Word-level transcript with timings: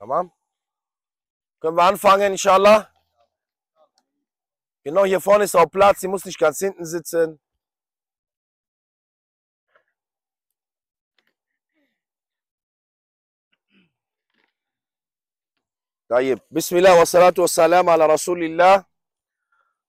Tamam? 0.00 0.32
Können 1.60 1.76
wir 1.76 1.84
anfangen, 1.84 2.32
inshallah? 2.32 2.90
Genau, 4.84 5.04
hier 5.04 5.20
vorne 5.20 5.44
ist 5.44 5.56
auch 5.56 5.66
Platz. 5.66 6.00
Sie 6.00 6.08
muss 6.08 6.24
nicht 6.24 6.38
ganz 6.38 6.58
hinten 6.58 6.84
sitzen. 6.84 7.40
طيب 16.08 16.38
بسم 16.50 16.76
الله 16.76 16.98
والصلاة 16.98 17.34
والسلام 17.38 17.90
على 17.90 18.06
رسول 18.06 18.44
الله 18.44 18.84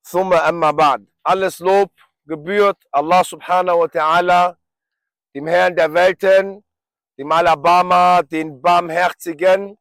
ثم 0.01 0.33
أما 0.33 0.71
بعد 0.71 1.05
alles 1.23 1.59
Lob 1.59 1.91
gebührt 2.25 2.77
Allah 2.91 3.23
subhanahu 3.23 3.85
wa 3.85 3.87
ta'ala 3.87 4.57
dem 5.35 5.45
Herrn 5.45 5.75
der 5.75 5.93
Welten 5.93 6.63
dem 7.19 7.31
Alabama 7.31 8.23
den 8.23 8.59
Barmherzigen 8.61 9.77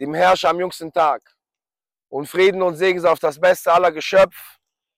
dem 0.00 0.14
Herrscher 0.14 0.50
am 0.50 0.60
jüngsten 0.60 0.92
Tag 0.92 1.22
und 2.08 2.26
Frieden 2.26 2.62
und 2.62 2.76
Segen 2.76 3.00
sei 3.00 3.10
auf 3.10 3.18
das 3.18 3.38
Beste 3.38 3.72
aller 3.72 3.92
Geschöpf 3.92 4.36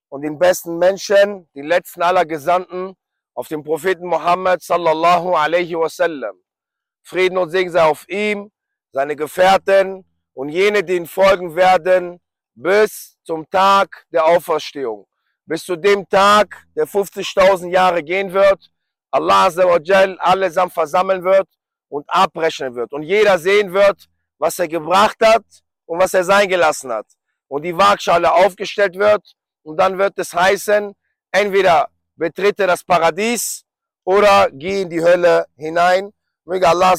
und 0.08 0.22
den 0.22 0.38
besten 0.38 0.78
Menschen 0.78 1.48
den 1.54 1.66
letzten 1.66 2.02
aller 2.02 2.24
Gesandten 2.24 2.94
auf 3.34 3.48
den 3.48 3.62
Propheten 3.62 4.06
Muhammad 4.06 4.62
sallallahu 4.62 5.34
alaihi 5.34 5.74
wasallam 5.74 6.36
Frieden 7.02 7.36
und 7.36 7.50
Segen 7.50 7.70
sei 7.70 7.82
auf 7.82 8.08
ihm 8.08 8.50
seine 8.92 9.16
Gefährten 9.16 10.04
und 10.34 10.48
jene, 10.50 10.84
die 10.84 10.96
ihn 10.96 11.06
folgen 11.06 11.54
werden, 11.56 12.20
bis 12.54 13.18
zum 13.24 13.48
Tag 13.50 14.06
der 14.10 14.24
Auferstehung. 14.24 15.06
Bis 15.44 15.64
zu 15.64 15.76
dem 15.76 16.08
Tag, 16.08 16.64
der 16.76 16.86
50.000 16.86 17.70
Jahre 17.70 18.02
gehen 18.02 18.32
wird, 18.32 18.70
Allah 19.10 19.46
allesamt 20.18 20.72
versammeln 20.72 21.24
wird 21.24 21.48
und 21.88 22.08
abrechnen 22.08 22.74
wird. 22.74 22.92
Und 22.92 23.02
jeder 23.02 23.38
sehen 23.38 23.72
wird, 23.72 24.08
was 24.42 24.58
er 24.58 24.66
gebracht 24.66 25.18
hat 25.22 25.44
und 25.86 26.00
was 26.00 26.14
er 26.14 26.24
sein 26.24 26.48
gelassen 26.48 26.90
hat. 26.92 27.06
Und 27.46 27.62
die 27.62 27.76
Waagschale 27.76 28.32
aufgestellt 28.32 28.96
wird 28.98 29.24
und 29.62 29.76
dann 29.76 29.96
wird 29.98 30.18
es 30.18 30.34
heißen, 30.34 30.92
entweder 31.30 31.88
betrete 32.16 32.66
das 32.66 32.82
Paradies 32.82 33.64
oder 34.02 34.50
geh 34.50 34.82
in 34.82 34.90
die 34.90 35.00
Hölle 35.00 35.46
hinein. 35.56 36.12
Möge 36.44 36.68
Allah 36.68 36.94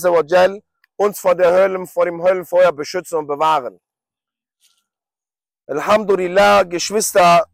uns 0.95 1.19
vor 1.19 1.35
der 1.35 1.51
Hölle, 1.51 1.85
vor 1.85 2.05
dem 2.05 2.23
Höllenfeuer 2.23 2.71
beschützen 2.71 3.17
und 3.17 3.27
bewahren. 3.27 3.77
Alhamdulillah, 5.67 6.63
Geschwister, 6.63 7.45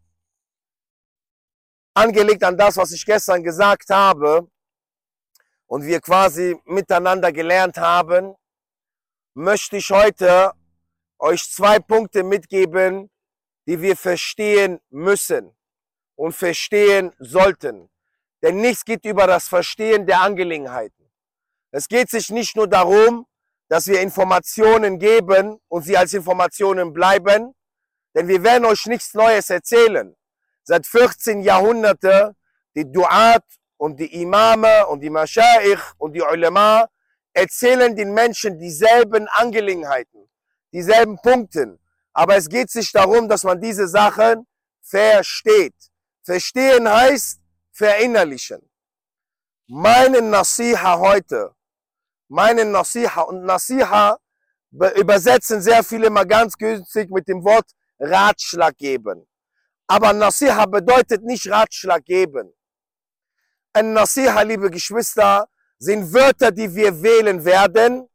angelegt 1.94 2.44
an 2.44 2.56
das, 2.56 2.76
was 2.76 2.92
ich 2.92 3.04
gestern 3.04 3.42
gesagt 3.42 3.90
habe 3.90 4.46
und 5.66 5.84
wir 5.84 6.00
quasi 6.00 6.56
miteinander 6.64 7.32
gelernt 7.32 7.76
haben, 7.76 8.36
möchte 9.34 9.76
ich 9.76 9.90
heute 9.90 10.52
euch 11.18 11.50
zwei 11.50 11.78
Punkte 11.78 12.22
mitgeben, 12.22 13.10
die 13.66 13.80
wir 13.80 13.96
verstehen 13.96 14.80
müssen 14.90 15.54
und 16.16 16.32
verstehen 16.32 17.14
sollten. 17.18 17.90
Denn 18.42 18.60
nichts 18.60 18.84
geht 18.84 19.04
über 19.04 19.26
das 19.26 19.48
Verstehen 19.48 20.06
der 20.06 20.22
Angelegenheiten. 20.22 21.10
Es 21.70 21.88
geht 21.88 22.10
sich 22.10 22.30
nicht 22.30 22.56
nur 22.56 22.66
darum, 22.66 23.26
dass 23.68 23.86
wir 23.86 24.00
Informationen 24.00 24.98
geben 24.98 25.60
und 25.68 25.82
sie 25.82 25.96
als 25.96 26.12
Informationen 26.14 26.92
bleiben, 26.92 27.54
denn 28.14 28.26
wir 28.26 28.42
werden 28.42 28.64
euch 28.64 28.86
nichts 28.86 29.14
Neues 29.14 29.50
erzählen. 29.50 30.16
Seit 30.64 30.86
14 30.86 31.42
Jahrhunderten 31.42 32.34
die 32.74 32.90
Duat 32.90 33.44
und 33.76 33.98
die 34.00 34.22
Imame 34.22 34.86
und 34.88 35.00
die 35.00 35.10
Mashaich 35.10 35.80
und 35.98 36.12
die 36.12 36.22
Ulema 36.22 36.88
erzählen 37.32 37.94
den 37.94 38.12
Menschen 38.12 38.58
dieselben 38.58 39.28
Angelegenheiten, 39.28 40.28
dieselben 40.72 41.16
Punkte. 41.22 41.78
Aber 42.12 42.36
es 42.36 42.48
geht 42.48 42.70
sich 42.70 42.92
darum, 42.92 43.28
dass 43.28 43.44
man 43.44 43.60
diese 43.60 43.86
Sachen 43.86 44.46
versteht. 44.82 45.74
Verstehen 46.22 46.88
heißt 46.88 47.40
verinnerlichen. 47.72 48.68
Meine 49.68 50.20
Nasiha 50.20 50.98
heute 50.98 51.54
meinen 52.30 52.70
Nasiha. 52.70 53.22
Und 53.22 53.44
Nasiha 53.44 54.18
übersetzen 54.70 55.60
sehr 55.60 55.82
viele 55.84 56.08
mal 56.08 56.26
ganz 56.26 56.56
günstig 56.56 57.10
mit 57.10 57.28
dem 57.28 57.44
Wort 57.44 57.70
Ratschlag 57.98 58.76
geben. 58.78 59.26
Aber 59.86 60.12
Nasiha 60.12 60.64
bedeutet 60.66 61.22
nicht 61.24 61.50
Ratschlag 61.50 62.04
geben. 62.04 62.54
Ein 63.72 63.92
Nasiha, 63.92 64.42
liebe 64.42 64.70
Geschwister, 64.70 65.48
sind 65.80 66.12
Wörter, 66.12 66.52
die 66.52 66.72
wir 66.74 67.02
wählen 67.02 67.44
werden, 67.44 68.06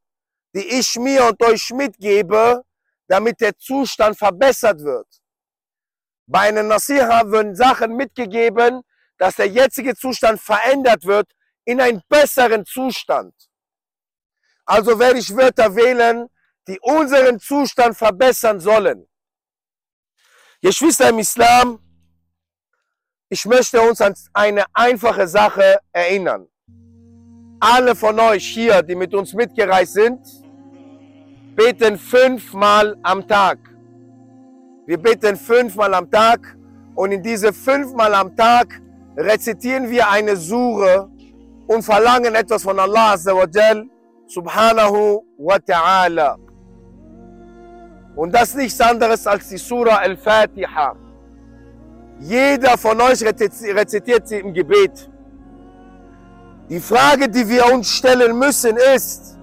die 0.53 0.65
ich 0.79 0.95
mir 0.95 1.25
und 1.25 1.43
euch 1.43 1.71
mitgebe, 1.71 2.63
damit 3.07 3.41
der 3.41 3.57
Zustand 3.57 4.17
verbessert 4.17 4.81
wird. 4.81 5.07
Bei 6.27 6.47
einer 6.49 6.63
Nasiha 6.63 7.25
würden 7.25 7.55
Sachen 7.55 7.95
mitgegeben, 7.95 8.81
dass 9.17 9.35
der 9.35 9.47
jetzige 9.47 9.95
Zustand 9.95 10.39
verändert 10.39 11.05
wird 11.05 11.27
in 11.65 11.81
einen 11.81 12.01
besseren 12.07 12.65
Zustand. 12.65 13.33
Also 14.65 14.97
werde 14.99 15.19
ich 15.19 15.35
Wörter 15.35 15.75
wählen, 15.75 16.27
die 16.67 16.79
unseren 16.79 17.39
Zustand 17.39 17.97
verbessern 17.97 18.59
sollen. 18.59 19.07
Geschwister 20.61 21.09
im 21.09 21.19
Islam, 21.19 21.79
ich 23.29 23.45
möchte 23.45 23.81
uns 23.81 24.01
an 24.01 24.15
eine 24.33 24.65
einfache 24.73 25.27
Sache 25.27 25.79
erinnern. 25.91 26.47
Alle 27.59 27.95
von 27.95 28.19
euch 28.19 28.45
hier, 28.45 28.81
die 28.81 28.95
mit 28.95 29.13
uns 29.13 29.33
mitgereist 29.33 29.93
sind, 29.93 30.19
beten 31.55 31.97
fünfmal 31.97 32.97
am 33.01 33.27
Tag. 33.27 33.57
Wir 34.85 34.97
beten 34.97 35.35
fünfmal 35.35 35.93
am 35.93 36.09
Tag 36.11 36.57
und 36.95 37.11
in 37.11 37.23
diese 37.23 37.53
fünfmal 37.53 38.13
am 38.13 38.35
Tag 38.35 38.81
rezitieren 39.17 39.89
wir 39.89 40.09
eine 40.09 40.35
Sure 40.35 41.09
und 41.67 41.81
verlangen 41.81 42.35
etwas 42.35 42.63
von 42.63 42.77
Allah 42.77 43.13
Azza 43.13 43.33
wa 43.33 43.45
Jal 43.51 43.85
subhanahu 44.27 45.23
wa 45.37 45.55
ta'ala. 45.55 46.37
Und 48.15 48.33
das 48.33 48.55
nichts 48.55 48.79
anderes 48.79 49.27
als 49.27 49.49
die 49.49 49.57
Surah 49.57 49.97
Al-Fatiha. 49.97 50.95
Jeder 52.19 52.77
von 52.77 52.99
euch 53.01 53.21
rezitiert 53.23 54.27
sie 54.27 54.39
im 54.39 54.53
Gebet. 54.53 55.09
Die 56.69 56.79
Frage, 56.79 57.29
die 57.29 57.47
wir 57.47 57.71
uns 57.71 57.87
stellen 57.89 58.37
müssen, 58.39 58.75
ist, 58.95 59.37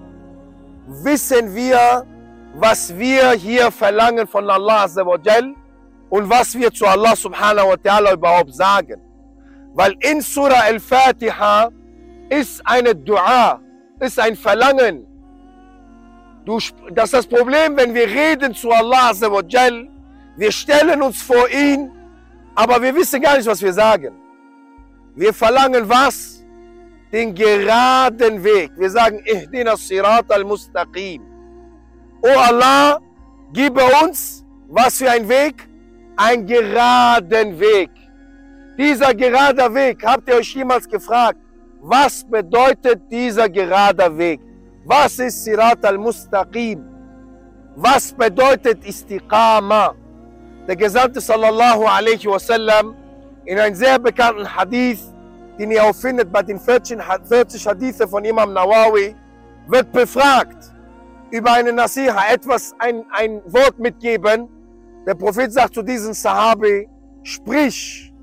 wissen 0.87 1.55
wir, 1.55 2.05
was 2.55 2.95
wir 2.97 3.31
hier 3.31 3.71
verlangen 3.71 4.27
von 4.27 4.49
Allah 4.49 4.85
und 6.09 6.29
was 6.29 6.53
wir 6.53 6.71
zu 6.71 6.85
Allah 6.85 7.15
subhanahu 7.15 7.69
wa 7.69 7.75
ta'ala 7.75 8.13
überhaupt 8.13 8.53
sagen? 8.53 9.01
Weil 9.73 9.95
in 10.01 10.21
Surah 10.21 10.65
Al-Fatiha 10.65 11.69
ist 12.29 12.61
eine 12.65 12.93
Dua, 12.93 13.59
ist 13.99 14.19
ein 14.19 14.35
Verlangen. 14.35 15.07
Du, 16.45 16.59
das 16.91 17.05
ist 17.05 17.13
das 17.13 17.27
Problem, 17.27 17.77
wenn 17.77 17.93
wir 17.93 18.05
reden 18.05 18.53
zu 18.53 18.69
Allah 18.69 19.13
wir 20.35 20.51
stellen 20.51 21.01
uns 21.01 21.21
vor 21.21 21.47
ihn, 21.49 21.91
aber 22.55 22.81
wir 22.81 22.93
wissen 22.95 23.21
gar 23.21 23.37
nicht, 23.37 23.47
was 23.47 23.61
wir 23.61 23.71
sagen. 23.71 24.13
Wir 25.15 25.33
verlangen 25.33 25.87
was? 25.87 26.32
Den 27.13 27.35
geraden 27.35 28.43
Weg. 28.43 28.71
Wir 28.75 28.89
sagen, 28.89 29.21
Ihdina 29.23 29.77
Sirat 29.77 30.31
al-Mustaqim. 30.31 31.21
Oh 32.23 32.39
Allah, 32.49 32.99
gib 33.53 33.79
uns, 34.01 34.43
was 34.67 34.97
für 34.97 35.11
ein 35.11 35.29
Weg? 35.29 35.69
Ein 36.17 36.47
geraden 36.47 37.59
Weg. 37.59 37.91
Dieser 38.79 39.13
gerade 39.13 39.71
Weg, 39.75 40.03
habt 40.03 40.27
ihr 40.27 40.37
euch 40.37 40.55
jemals 40.55 40.89
gefragt, 40.89 41.37
was 41.81 42.23
bedeutet 42.23 43.01
dieser 43.11 43.47
gerade 43.47 44.17
Weg? 44.17 44.41
Was 44.83 45.19
ist 45.19 45.43
Sirat 45.43 45.85
al-Mustaqim? 45.85 46.83
Was 47.75 48.11
bedeutet 48.11 48.83
Istiqama? 48.83 49.93
Der 50.67 50.75
Gesandte 50.75 51.21
sallallahu 51.21 51.85
alaihi 51.85 52.25
wasallam 52.25 52.95
in 53.45 53.59
einem 53.59 53.75
sehr 53.75 53.99
bekannten 53.99 54.47
Hadith, 54.55 55.12
den 55.57 55.71
ihr 55.71 55.83
auch 55.83 55.95
findet 55.95 56.31
bei 56.31 56.41
den 56.41 56.59
40, 56.59 56.99
40 57.27 57.67
Hadithe 57.67 58.07
von 58.07 58.23
Imam 58.25 58.53
Nawawi, 58.53 59.15
wird 59.67 59.91
befragt 59.91 60.73
über 61.31 61.53
eine 61.53 61.71
Nasiha, 61.71 62.31
etwas, 62.31 62.75
ein, 62.79 63.05
ein 63.11 63.41
Wort 63.45 63.79
mitgeben. 63.79 64.47
Der 65.05 65.15
Prophet 65.15 65.51
sagt 65.51 65.73
zu 65.73 65.81
diesem 65.81 66.13
Sahabi, 66.13 66.87
sprich, 67.23 68.13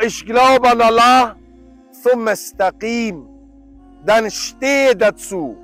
ich 0.00 0.26
glaube 0.26 0.70
an 0.70 0.80
Allah, 0.80 1.36
thumma 2.02 2.32
istaqim. 2.32 3.28
Dann 4.04 4.30
stehe 4.30 4.94
dazu. 4.96 5.56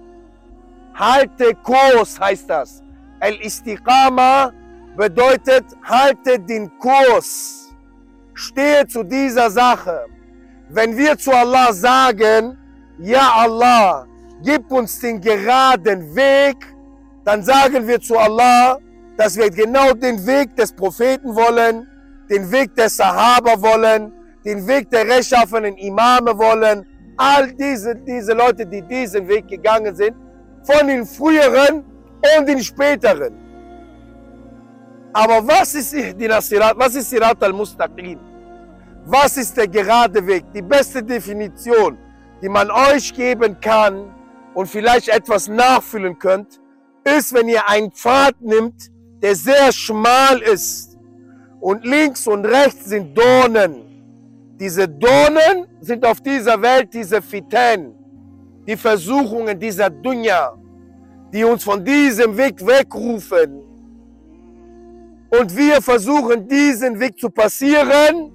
Halte 0.94 1.54
Kurs 1.62 2.18
heißt 2.18 2.48
das. 2.48 2.82
Al-Istiqama 3.20 4.52
bedeutet, 4.96 5.64
halte 5.82 6.38
den 6.38 6.70
Kurs. 6.78 7.68
Stehe 8.34 8.86
zu 8.86 9.02
dieser 9.02 9.50
Sache. 9.50 10.06
Wenn 10.72 10.96
wir 10.96 11.18
zu 11.18 11.32
Allah 11.32 11.72
sagen, 11.72 12.56
ja 12.98 13.32
Allah, 13.38 14.06
gib 14.42 14.70
uns 14.70 15.00
den 15.00 15.20
geraden 15.20 16.14
Weg, 16.14 16.56
dann 17.24 17.42
sagen 17.42 17.86
wir 17.88 18.00
zu 18.00 18.16
Allah, 18.16 18.78
dass 19.16 19.36
wir 19.36 19.50
genau 19.50 19.92
den 19.92 20.24
Weg 20.24 20.54
des 20.54 20.72
Propheten 20.72 21.34
wollen, 21.34 21.88
den 22.30 22.50
Weg 22.52 22.74
des 22.76 22.96
Sahaba 22.96 23.60
wollen, 23.60 24.12
den 24.44 24.64
Weg 24.66 24.88
der 24.90 25.08
rechtschaffenen 25.08 25.76
Imame 25.76 26.38
wollen. 26.38 26.86
All 27.16 27.52
diese, 27.52 27.96
diese 27.96 28.32
Leute, 28.32 28.64
die 28.64 28.82
diesen 28.82 29.26
Weg 29.26 29.48
gegangen 29.48 29.94
sind, 29.94 30.14
von 30.62 30.86
den 30.86 31.04
früheren 31.04 31.84
und 32.38 32.48
den 32.48 32.62
späteren. 32.62 33.34
Aber 35.12 35.46
was 35.46 35.74
ist 35.74 35.92
Ihdina 35.92 36.40
Sirat? 36.40 36.78
Was 36.78 36.94
ist 36.94 37.10
Sirat 37.10 37.42
al-Mustaqim? 37.42 38.29
Was 39.06 39.36
ist 39.36 39.56
der 39.56 39.66
gerade 39.66 40.26
Weg? 40.26 40.44
Die 40.54 40.62
beste 40.62 41.02
Definition, 41.02 41.96
die 42.42 42.48
man 42.48 42.70
euch 42.70 43.12
geben 43.14 43.58
kann 43.60 44.14
und 44.54 44.66
vielleicht 44.66 45.08
etwas 45.08 45.48
nachfüllen 45.48 46.18
könnt, 46.18 46.60
ist, 47.04 47.32
wenn 47.32 47.48
ihr 47.48 47.66
einen 47.68 47.90
Pfad 47.90 48.40
nimmt, 48.40 48.90
der 49.22 49.34
sehr 49.34 49.72
schmal 49.72 50.40
ist 50.40 50.98
und 51.60 51.84
links 51.84 52.26
und 52.26 52.44
rechts 52.44 52.86
sind 52.86 53.16
Dornen. 53.16 53.86
Diese 54.58 54.86
Dornen 54.86 55.66
sind 55.80 56.04
auf 56.04 56.20
dieser 56.20 56.60
Welt 56.60 56.92
diese 56.92 57.22
Fiten, 57.22 57.94
die 58.66 58.76
Versuchungen 58.76 59.58
dieser 59.58 59.88
Dunja, 59.88 60.54
die 61.32 61.44
uns 61.44 61.64
von 61.64 61.82
diesem 61.82 62.36
Weg 62.36 62.64
wegrufen. 62.66 63.62
Und 65.30 65.56
wir 65.56 65.80
versuchen 65.80 66.46
diesen 66.46 67.00
Weg 67.00 67.18
zu 67.18 67.30
passieren 67.30 68.32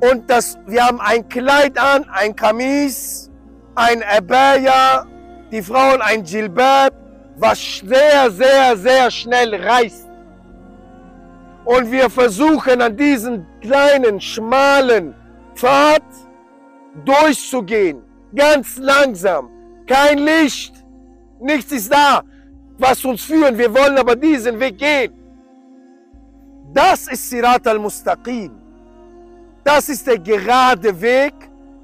und 0.00 0.28
das, 0.28 0.58
wir 0.66 0.84
haben 0.84 1.00
ein 1.00 1.28
Kleid 1.28 1.78
an, 1.78 2.04
ein 2.10 2.34
Kamis, 2.34 3.30
ein 3.74 4.02
Abaya, 4.02 5.06
die 5.50 5.62
Frauen 5.62 6.00
ein 6.02 6.24
Jilbab, 6.24 6.92
was 7.36 7.78
sehr, 7.84 8.30
sehr, 8.30 8.76
sehr 8.76 9.10
schnell 9.10 9.54
reißt. 9.54 10.08
Und 11.64 11.90
wir 11.90 12.10
versuchen 12.10 12.82
an 12.82 12.96
diesen 12.96 13.46
kleinen, 13.60 14.20
schmalen 14.20 15.14
Pfad 15.54 16.02
durchzugehen. 17.04 18.02
Ganz 18.34 18.76
langsam. 18.76 19.50
Kein 19.86 20.18
Licht. 20.18 20.74
Nichts 21.40 21.72
ist 21.72 21.92
da, 21.92 22.22
was 22.78 23.04
uns 23.04 23.22
führen. 23.22 23.56
Wir 23.56 23.72
wollen 23.72 23.96
aber 23.96 24.14
diesen 24.16 24.58
Weg 24.60 24.78
gehen. 24.78 25.12
Das 26.72 27.06
ist 27.08 27.30
Sirat 27.30 27.66
al-Mustaqim. 27.66 28.63
Das 29.64 29.88
ist 29.88 30.06
der 30.06 30.18
gerade 30.18 31.00
Weg, 31.00 31.34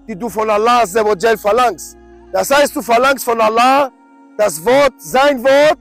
den 0.06 0.18
du 0.18 0.28
von 0.28 0.48
Allah 0.50 0.86
verlangst. 0.86 1.96
Das 2.32 2.50
heißt, 2.50 2.76
du 2.76 2.82
verlangst 2.82 3.24
von 3.24 3.40
Allah 3.40 3.90
das 4.36 4.64
Wort, 4.64 4.94
sein 4.98 5.42
Wort 5.42 5.78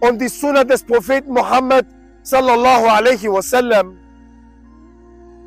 und 0.00 0.20
die 0.20 0.28
Sunna 0.28 0.64
des 0.64 0.82
Propheten 0.82 1.32
Muhammad 1.32 1.86
sallallahu 2.22 2.86
alaihi 2.86 3.30
wasallam. 3.30 3.98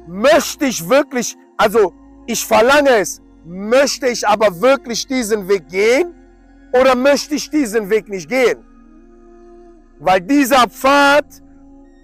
Möchte 0.07 0.65
ich 0.65 0.87
wirklich, 0.87 1.35
also 1.57 1.93
ich 2.27 2.45
verlange 2.45 2.89
es, 3.01 3.21
möchte 3.45 4.07
ich 4.07 4.27
aber 4.27 4.61
wirklich 4.61 5.05
diesen 5.07 5.47
Weg 5.47 5.67
gehen 5.69 6.13
oder 6.71 6.95
möchte 6.95 7.35
ich 7.35 7.49
diesen 7.49 7.89
Weg 7.89 8.07
nicht 8.09 8.29
gehen? 8.29 8.59
Weil 9.99 10.21
dieser 10.21 10.67
Pfad, 10.69 11.25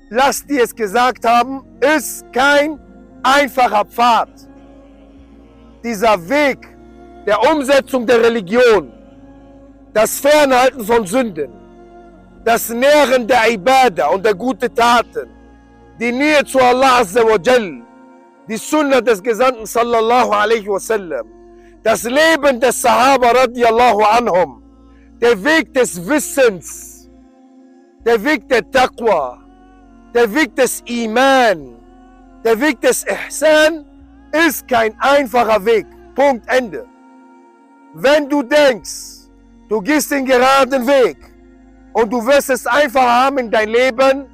lasst 0.10 0.50
die 0.50 0.60
es 0.60 0.76
gesagt 0.76 1.26
haben, 1.26 1.64
ist 1.80 2.26
kein 2.34 2.80
einfacher 3.26 3.86
Pfad. 3.86 4.30
Dieser 5.84 6.18
Weg 6.30 6.60
der 7.26 7.38
Umsetzung 7.52 8.06
der 8.06 8.22
Religion, 8.22 8.92
das 9.94 10.20
Fernhalten 10.20 10.84
von 10.84 11.06
Sünden, 11.06 11.52
das 12.44 12.70
Nähren 12.70 13.28
der 13.28 13.50
Ibadah 13.50 14.10
und 14.14 14.24
der 14.24 14.36
guten 14.36 14.74
Taten, 14.74 15.30
die 16.00 16.12
Nähe 16.12 16.44
zu 16.46 16.60
Allah 16.60 17.00
Azza 17.00 17.22
wa 17.24 17.38
Jal, 17.42 17.82
die 18.48 18.58
Sunna 18.58 19.02
des 19.02 19.24
Gesandten 19.24 19.66
sallallahu 19.66 20.32
alaihi 20.32 20.68
wasallam, 20.68 21.26
das 21.82 22.04
Leben 22.04 22.60
des 22.60 22.82
Sahaba 22.82 23.32
radiallahu 23.32 24.04
anhum, 24.04 24.62
der 25.22 25.44
Weg 25.44 25.74
des 25.74 26.08
Wissens, 26.08 27.10
der 28.06 28.24
Weg 28.24 28.48
der 28.50 28.70
Taqwa, 28.70 29.40
der 30.14 30.32
Weg 30.34 30.56
des 30.56 30.84
Iman, 30.86 31.76
der 32.46 32.62
Weg 32.62 32.80
des 32.80 33.04
Ihsan 33.06 33.86
ist 34.32 34.68
kein 34.68 34.96
einfacher 35.00 35.66
Weg. 35.66 35.88
Punkt, 36.14 36.48
Ende. 36.48 36.86
Wenn 37.96 38.30
du 38.30 38.44
denkst, 38.44 39.28
du 39.68 39.82
gehst 39.82 40.12
den 40.12 40.26
geraden 40.26 40.86
Weg 40.86 41.18
und 41.94 42.14
du 42.14 42.26
wirst 42.26 42.52
es 42.52 42.68
einfach 42.68 43.02
haben 43.02 43.40
in 43.40 43.50
dein 43.50 43.70
Leben, 43.70 44.28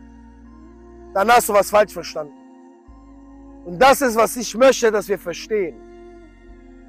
dann 1.14 1.32
hast 1.32 1.48
du 1.48 1.54
was 1.54 1.70
falsch 1.70 1.94
verstanden. 1.94 2.34
Und 3.66 3.80
das 3.82 4.02
ist, 4.02 4.16
was 4.18 4.36
ich 4.36 4.56
möchte, 4.56 4.92
dass 4.92 5.08
wir 5.08 5.20
verstehen. 5.20 5.76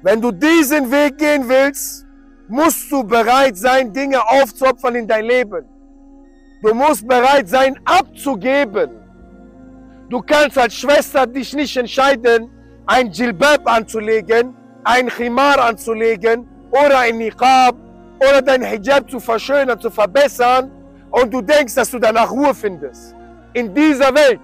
Wenn 0.01 0.19
du 0.19 0.31
diesen 0.31 0.91
Weg 0.91 1.17
gehen 1.17 1.47
willst, 1.47 2.05
musst 2.49 2.91
du 2.91 3.03
bereit 3.03 3.55
sein, 3.55 3.93
Dinge 3.93 4.19
aufzuopfern 4.27 4.95
in 4.95 5.07
dein 5.07 5.25
Leben. 5.25 5.65
Du 6.61 6.73
musst 6.73 7.07
bereit 7.07 7.47
sein, 7.47 7.79
abzugeben. 7.85 9.02
Du 10.13 10.21
kannst 10.21 10.59
als 10.59 10.75
Schwester 10.75 11.25
dich 11.25 11.53
nicht 11.55 11.75
entscheiden, 11.75 12.47
ein 12.85 13.09
Jilbab 13.09 13.67
anzulegen, 13.67 14.55
ein 14.83 15.07
Khimar 15.07 15.57
anzulegen 15.57 16.47
oder 16.69 16.99
ein 16.99 17.17
Niqab 17.17 17.75
oder 18.19 18.39
dein 18.43 18.61
Hijab 18.61 19.09
zu 19.09 19.19
verschönern, 19.19 19.79
zu 19.79 19.89
verbessern 19.89 20.69
und 21.09 21.33
du 21.33 21.41
denkst, 21.41 21.73
dass 21.73 21.89
du 21.89 21.97
danach 21.97 22.29
Ruhe 22.29 22.53
findest. 22.53 23.15
In 23.53 23.73
dieser 23.73 24.13
Welt. 24.13 24.39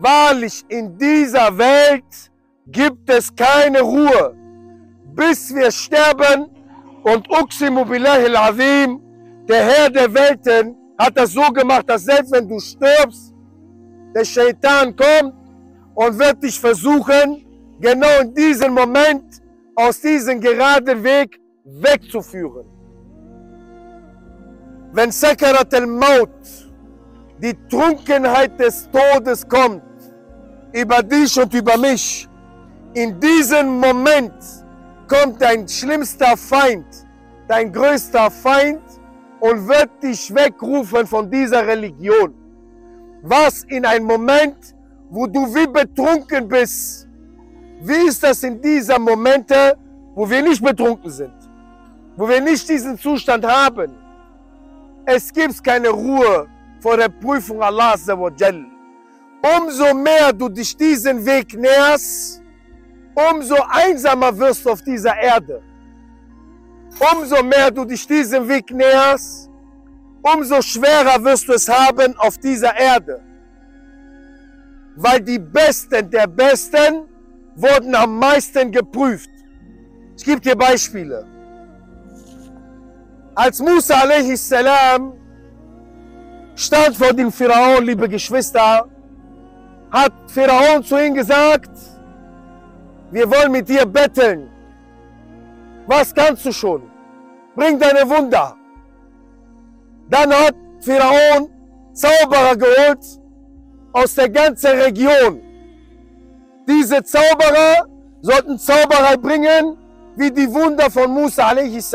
Wahrlich, 0.00 0.62
in 0.68 0.98
dieser 0.98 1.56
Welt 1.56 2.30
gibt 2.66 3.08
es 3.08 3.34
keine 3.34 3.80
Ruhe, 3.80 4.36
bis 5.14 5.54
wir 5.54 5.70
sterben 5.70 6.50
und 7.04 7.26
Uximu 7.30 7.86
billahi 7.86 8.26
al-Azim, 8.26 9.00
der 9.48 9.64
Herr 9.64 9.88
der 9.88 10.12
Welten, 10.12 10.76
hat 10.98 11.16
das 11.16 11.32
so 11.32 11.46
gemacht, 11.52 11.88
dass 11.88 12.04
selbst 12.04 12.32
wenn 12.32 12.46
du 12.46 12.60
stirbst, 12.60 13.35
der 14.16 14.24
Shaitan 14.24 14.96
kommt 14.96 15.34
und 15.94 16.18
wird 16.18 16.42
dich 16.42 16.58
versuchen, 16.58 17.44
genau 17.78 18.20
in 18.22 18.34
diesem 18.34 18.72
Moment 18.72 19.42
aus 19.74 20.00
diesem 20.00 20.40
geraden 20.40 21.04
Weg 21.04 21.38
wegzuführen. 21.64 22.64
Wenn 24.92 25.12
Sakarat 25.12 25.74
al-Maut, 25.74 26.30
die 27.42 27.54
Trunkenheit 27.68 28.58
des 28.58 28.88
Todes 28.90 29.46
kommt, 29.46 29.82
über 30.72 31.02
dich 31.02 31.38
und 31.38 31.52
über 31.52 31.76
mich, 31.76 32.26
in 32.94 33.20
diesem 33.20 33.78
Moment 33.78 34.40
kommt 35.06 35.42
dein 35.42 35.68
schlimmster 35.68 36.38
Feind, 36.38 36.86
dein 37.48 37.70
größter 37.70 38.30
Feind 38.30 38.80
und 39.40 39.68
wird 39.68 39.90
dich 40.02 40.34
wegrufen 40.34 41.06
von 41.06 41.30
dieser 41.30 41.66
Religion 41.66 42.45
was 43.28 43.64
in 43.64 43.84
einem 43.84 44.06
Moment, 44.06 44.74
wo 45.10 45.26
du 45.26 45.52
wie 45.54 45.66
betrunken 45.66 46.48
bist. 46.48 47.08
Wie 47.80 48.08
ist 48.08 48.22
das 48.22 48.42
in 48.42 48.60
dieser 48.60 48.98
Momente, 48.98 49.76
wo 50.14 50.28
wir 50.28 50.42
nicht 50.42 50.62
betrunken 50.62 51.10
sind? 51.10 51.34
Wo 52.16 52.28
wir 52.28 52.40
nicht 52.40 52.68
diesen 52.68 52.98
Zustand 52.98 53.44
haben? 53.44 53.92
Es 55.04 55.32
gibt 55.32 55.62
keine 55.62 55.88
Ruhe 55.90 56.48
vor 56.80 56.96
der 56.96 57.08
Prüfung 57.08 57.62
Allahs. 57.62 58.08
Umso 58.08 59.94
mehr 59.94 60.32
du 60.32 60.48
dich 60.48 60.76
diesen 60.76 61.24
Weg 61.24 61.54
näherst, 61.54 62.42
umso 63.14 63.56
einsamer 63.68 64.36
wirst 64.36 64.64
du 64.64 64.70
auf 64.70 64.82
dieser 64.82 65.16
Erde. 65.16 65.62
Umso 67.12 67.42
mehr 67.42 67.70
du 67.70 67.84
dich 67.84 68.06
diesem 68.06 68.48
Weg 68.48 68.70
näherst, 68.70 69.45
umso 70.22 70.60
schwerer 70.62 71.22
wirst 71.24 71.48
du 71.48 71.52
es 71.52 71.68
haben 71.68 72.16
auf 72.18 72.38
dieser 72.38 72.76
Erde. 72.76 73.20
Weil 74.96 75.20
die 75.20 75.38
Besten 75.38 76.10
der 76.10 76.26
Besten 76.26 77.08
wurden 77.54 77.94
am 77.94 78.18
meisten 78.18 78.70
geprüft. 78.70 79.30
Ich 80.16 80.24
gebe 80.24 80.40
dir 80.40 80.56
Beispiele. 80.56 81.26
Als 83.34 83.60
Musa 83.60 83.96
a.s. 83.96 84.54
stand 86.54 86.96
vor 86.96 87.12
dem 87.12 87.30
Pharaon, 87.30 87.84
liebe 87.84 88.08
Geschwister, 88.08 88.88
hat 89.90 90.12
Pharaon 90.28 90.82
zu 90.82 90.96
ihm 90.98 91.14
gesagt, 91.14 91.70
wir 93.10 93.30
wollen 93.30 93.52
mit 93.52 93.68
dir 93.68 93.84
betteln. 93.84 94.50
Was 95.86 96.14
kannst 96.14 96.44
du 96.46 96.52
schon? 96.52 96.82
Bring 97.54 97.78
deine 97.78 98.08
Wunder. 98.08 98.56
Dann 100.08 100.32
hat 100.32 100.54
Pharaon 100.80 101.48
Zauberer 101.92 102.56
geholt 102.56 103.04
aus 103.92 104.14
der 104.14 104.28
ganzen 104.28 104.78
Region. 104.78 105.40
Diese 106.68 107.02
Zauberer 107.02 107.86
sollten 108.20 108.58
Zauberei 108.58 109.16
bringen, 109.16 109.78
wie 110.16 110.30
die 110.30 110.52
Wunder 110.52 110.90
von 110.90 111.10
Musa 111.10 111.48
a.s. 111.48 111.94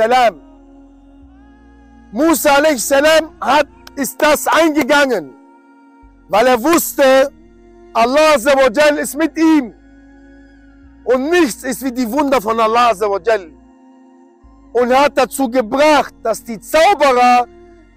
Musa 2.12 2.51
a.s. 2.56 2.91
hat, 3.39 3.68
ist 3.96 4.22
das 4.22 4.48
eingegangen, 4.48 5.34
weil 6.30 6.48
er 6.48 6.62
wusste, 6.63 7.32
Allah 7.94 8.36
Azzawajal 8.36 8.98
ist 8.98 9.18
mit 9.18 9.38
ihm. 9.38 9.74
Und 11.03 11.30
nichts 11.30 11.63
ist 11.63 11.84
wie 11.84 11.91
die 11.91 12.10
Wunder 12.10 12.41
von 12.41 12.60
Allah 12.60 12.91
Azzawajal. 12.91 13.51
Und 14.74 14.91
er 14.91 15.06
hat 15.06 15.18
dazu 15.18 15.50
gebracht, 15.50 16.13
dass 16.24 16.44
die 16.44 16.60
Zauberer, 16.60 17.48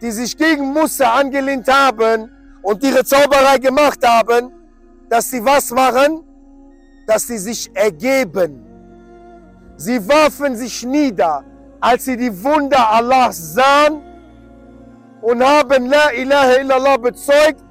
die 0.04 0.10
sich 0.10 0.36
gegen 0.36 0.66
Musa 0.74 1.14
angelehnt 1.14 1.66
haben 1.66 2.30
und 2.60 2.84
ihre 2.84 3.02
Zauberei 3.06 3.56
gemacht 3.56 4.06
haben, 4.06 4.52
dass 5.08 5.30
sie 5.30 5.42
was 5.42 5.70
machen? 5.70 6.22
Dass 7.06 7.26
sie 7.26 7.38
sich 7.38 7.70
ergeben. 7.74 8.50
Sie 9.76 10.06
warfen 10.06 10.56
sich 10.56 10.84
nieder, 10.84 11.42
als 11.80 12.04
sie 12.04 12.18
die 12.18 12.44
Wunder 12.44 12.86
Allahs 12.90 13.54
sahen 13.54 14.02
und 15.22 15.42
haben 15.42 15.86
La 15.86 16.12
ilaha 16.12 16.56
illallah 16.60 16.96
bezeugt 16.98 17.64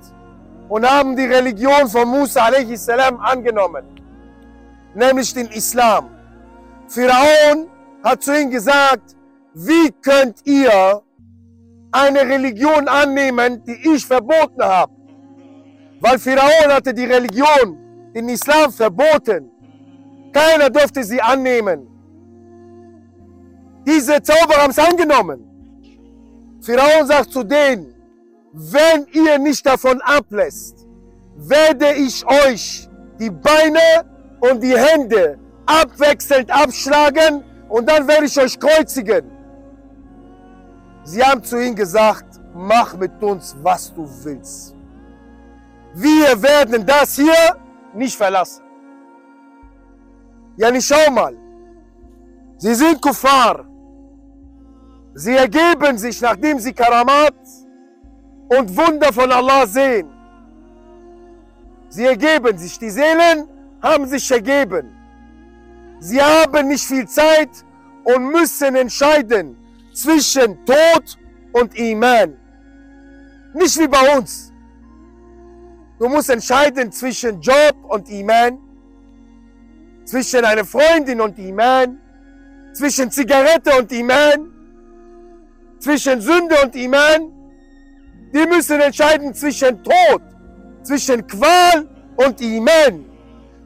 und 0.70 0.90
haben 0.90 1.16
die 1.16 1.26
Religion 1.26 1.88
von 1.88 2.08
Musa 2.08 2.46
a.s. 2.46 2.90
angenommen, 2.90 3.86
nämlich 4.96 5.32
den 5.36 5.50
Islam. 5.52 6.10
Pharaon 6.88 7.70
hat 8.04 8.24
zu 8.24 8.36
ihnen 8.36 8.50
gesagt, 8.50 9.16
wie 9.54 9.92
könnt 10.02 10.38
ihr 10.46 11.04
eine 11.94 12.22
Religion 12.22 12.88
annehmen, 12.88 13.64
die 13.64 13.96
ich 13.96 14.06
verboten 14.06 14.62
habe? 14.62 14.92
Weil 16.02 16.20
Pharaon 16.20 16.70
hatte 16.70 16.94
die 16.94 17.06
Religion, 17.06 17.78
den 18.14 18.28
Islam 18.30 18.72
verboten. 18.72 19.50
Keiner 20.34 20.70
durfte 20.70 21.04
sie 21.04 21.22
annehmen. 21.22 21.88
Diese 23.86 24.22
Zauberer 24.22 24.64
haben 24.64 24.72
es 24.72 24.80
angenommen. 24.80 25.40
Pharaon 26.62 27.08
sagt 27.08 27.32
zu 27.32 27.44
denen, 27.44 27.94
wenn 28.54 29.06
ihr 29.12 29.38
nicht 29.40 29.66
davon 29.66 30.02
ablässt, 30.02 30.88
werde 31.36 31.94
ich 31.94 32.26
euch 32.26 32.90
die 33.20 33.30
Beine 33.30 34.06
und 34.40 34.62
die 34.62 34.78
Hände 34.78 35.40
abwechselnd 35.66 36.52
abschlagen 36.52 37.44
und 37.70 37.90
dann 37.90 38.08
werde 38.08 38.26
ich 38.26 38.40
euch 38.40 38.60
kreuzigen. 38.60 39.33
Sie 41.04 41.22
haben 41.24 41.44
zu 41.44 41.62
ihm 41.62 41.76
gesagt, 41.76 42.40
mach 42.54 42.96
mit 42.96 43.22
uns, 43.22 43.56
was 43.62 43.94
du 43.94 44.08
willst. 44.24 44.76
Wir 45.94 46.42
werden 46.42 46.86
das 46.86 47.16
hier 47.16 47.58
nicht 47.94 48.16
verlassen. 48.16 48.64
Ja, 50.56 50.72
nicht 50.72 50.88
schau 50.88 51.12
mal. 51.12 51.36
Sie 52.58 52.74
sind 52.74 53.02
Kuffar. 53.02 53.66
Sie 55.14 55.36
ergeben 55.36 55.98
sich, 55.98 56.22
nachdem 56.22 56.58
sie 56.60 56.74
Karamat 56.74 57.36
und 58.48 58.76
Wunder 58.76 59.12
von 59.12 59.32
Allah 59.32 59.68
sehen. 59.68 60.10
Sie 61.90 62.06
ergeben 62.06 62.58
sich. 62.58 62.80
Die 62.80 62.90
Seelen 62.90 63.48
haben 63.82 64.08
sich 64.08 64.32
ergeben. 64.32 64.96
Sie 66.00 66.22
haben 66.22 66.68
nicht 66.70 66.86
viel 66.86 67.08
Zeit 67.08 67.52
und 68.04 68.32
müssen 68.32 68.76
entscheiden 68.76 69.63
zwischen 69.94 70.66
Tod 70.66 71.18
und 71.54 71.78
Iman. 71.78 72.38
Nicht 73.54 73.80
wie 73.80 73.88
bei 73.88 74.18
uns. 74.18 74.52
Du 76.00 76.10
musst 76.10 76.30
entscheiden 76.30 76.92
zwischen 76.92 77.40
Job 77.40 77.76
und 77.88 78.10
Iman, 78.10 78.58
zwischen 80.06 80.44
einer 80.44 80.66
Freundin 80.66 81.22
und 81.22 81.38
Iman, 81.38 82.00
zwischen 82.74 83.10
Zigarette 83.12 83.78
und 83.78 83.92
Iman, 83.92 84.52
zwischen 85.80 86.20
Sünde 86.20 86.56
und 86.64 86.76
Iman. 86.76 87.32
Die 88.34 88.48
müssen 88.48 88.82
entscheiden 88.82 89.34
zwischen 89.34 89.84
Tod, 89.84 90.22
zwischen 90.82 91.26
Qual 91.28 91.88
und 92.16 92.42
Iman. 92.42 93.06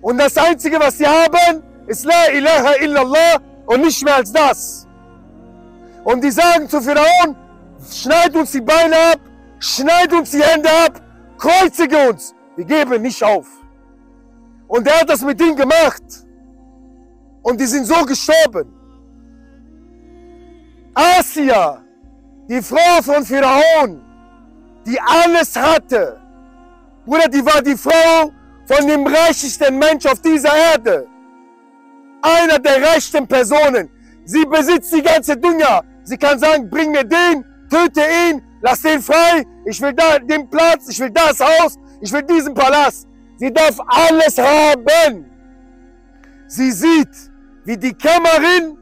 Und 0.01 0.17
das 0.17 0.37
Einzige, 0.37 0.79
was 0.79 0.97
sie 0.97 1.07
haben, 1.07 1.63
ist 1.87 2.05
La 2.05 2.27
ilaha 2.33 2.75
illallah 2.81 3.41
und 3.65 3.81
nicht 3.81 4.03
mehr 4.03 4.17
als 4.17 4.31
das. 4.31 4.86
Und 6.09 6.23
die 6.23 6.31
sagen 6.31 6.69
zu 6.69 6.81
Pharaon, 6.81 7.35
schneid 7.91 8.33
uns 8.33 8.53
die 8.53 8.61
Beine 8.61 8.95
ab, 9.11 9.19
schneid 9.59 10.13
uns 10.13 10.31
die 10.31 10.41
Hände 10.41 10.69
ab, 10.85 11.01
kreuzige 11.37 11.97
uns. 12.09 12.33
Wir 12.55 12.63
geben 12.63 13.01
nicht 13.01 13.21
auf. 13.21 13.45
Und 14.69 14.87
er 14.87 15.01
hat 15.01 15.09
das 15.09 15.21
mit 15.21 15.41
ihnen 15.41 15.57
gemacht. 15.57 16.05
Und 17.41 17.59
die 17.59 17.65
sind 17.65 17.85
so 17.85 18.05
gestorben. 18.05 18.73
Asia, 20.93 21.83
die 22.47 22.61
Frau 22.61 23.01
von 23.01 23.25
Pharaon, 23.25 24.01
die 24.85 24.97
alles 25.01 25.57
hatte, 25.57 26.21
Bruder, 27.05 27.27
die 27.27 27.45
war 27.45 27.61
die 27.61 27.75
Frau 27.75 28.31
von 28.65 28.87
dem 28.87 29.05
reichsten 29.05 29.77
Mensch 29.77 30.05
auf 30.05 30.21
dieser 30.21 30.55
Erde 30.71 31.05
einer 32.21 32.59
der 32.59 32.81
reichsten 32.81 33.27
Personen. 33.27 33.89
Sie 34.23 34.45
besitzt 34.45 34.93
die 34.93 35.01
ganze 35.01 35.35
Dünya. 35.35 35.83
Sie 36.07 36.17
kann 36.17 36.39
sagen, 36.39 36.69
bring 36.69 36.91
mir 36.91 37.03
den, 37.03 37.43
töte 37.69 37.99
ihn, 37.99 38.41
lass 38.61 38.81
den 38.81 39.01
frei. 39.01 39.43
Ich 39.65 39.81
will 39.81 39.91
da 39.91 40.17
den 40.19 40.49
Platz, 40.49 40.87
ich 40.87 40.97
will 41.01 41.11
das 41.11 41.37
Haus, 41.41 41.77
ich 41.99 42.13
will 42.13 42.23
diesen 42.23 42.53
Palast. 42.53 43.09
Sie 43.35 43.51
darf 43.51 43.77
alles 43.85 44.37
haben. 44.37 45.25
Sie 46.47 46.71
sieht, 46.71 47.09
wie 47.65 47.75
die 47.75 47.93
Kämmerin 47.93 48.77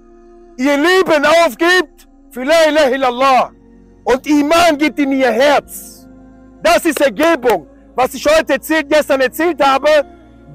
ihr 0.58 0.78
Leben 0.78 1.26
aufgibt 1.26 2.08
für 2.30 2.44
La 2.44 2.70
ilaha 2.70 2.90
illallah. 2.90 3.52
Und 4.04 4.28
Iman 4.28 4.78
geht 4.78 5.00
in 5.00 5.12
ihr 5.14 5.32
Herz. 5.32 6.08
Das 6.62 6.86
ist 6.86 7.02
Ergebung. 7.02 7.66
Was 7.96 8.14
ich 8.14 8.24
heute 8.24 8.54
erzählt, 8.54 8.88
gestern 8.88 9.22
erzählt 9.22 9.60
habe, 9.66 9.90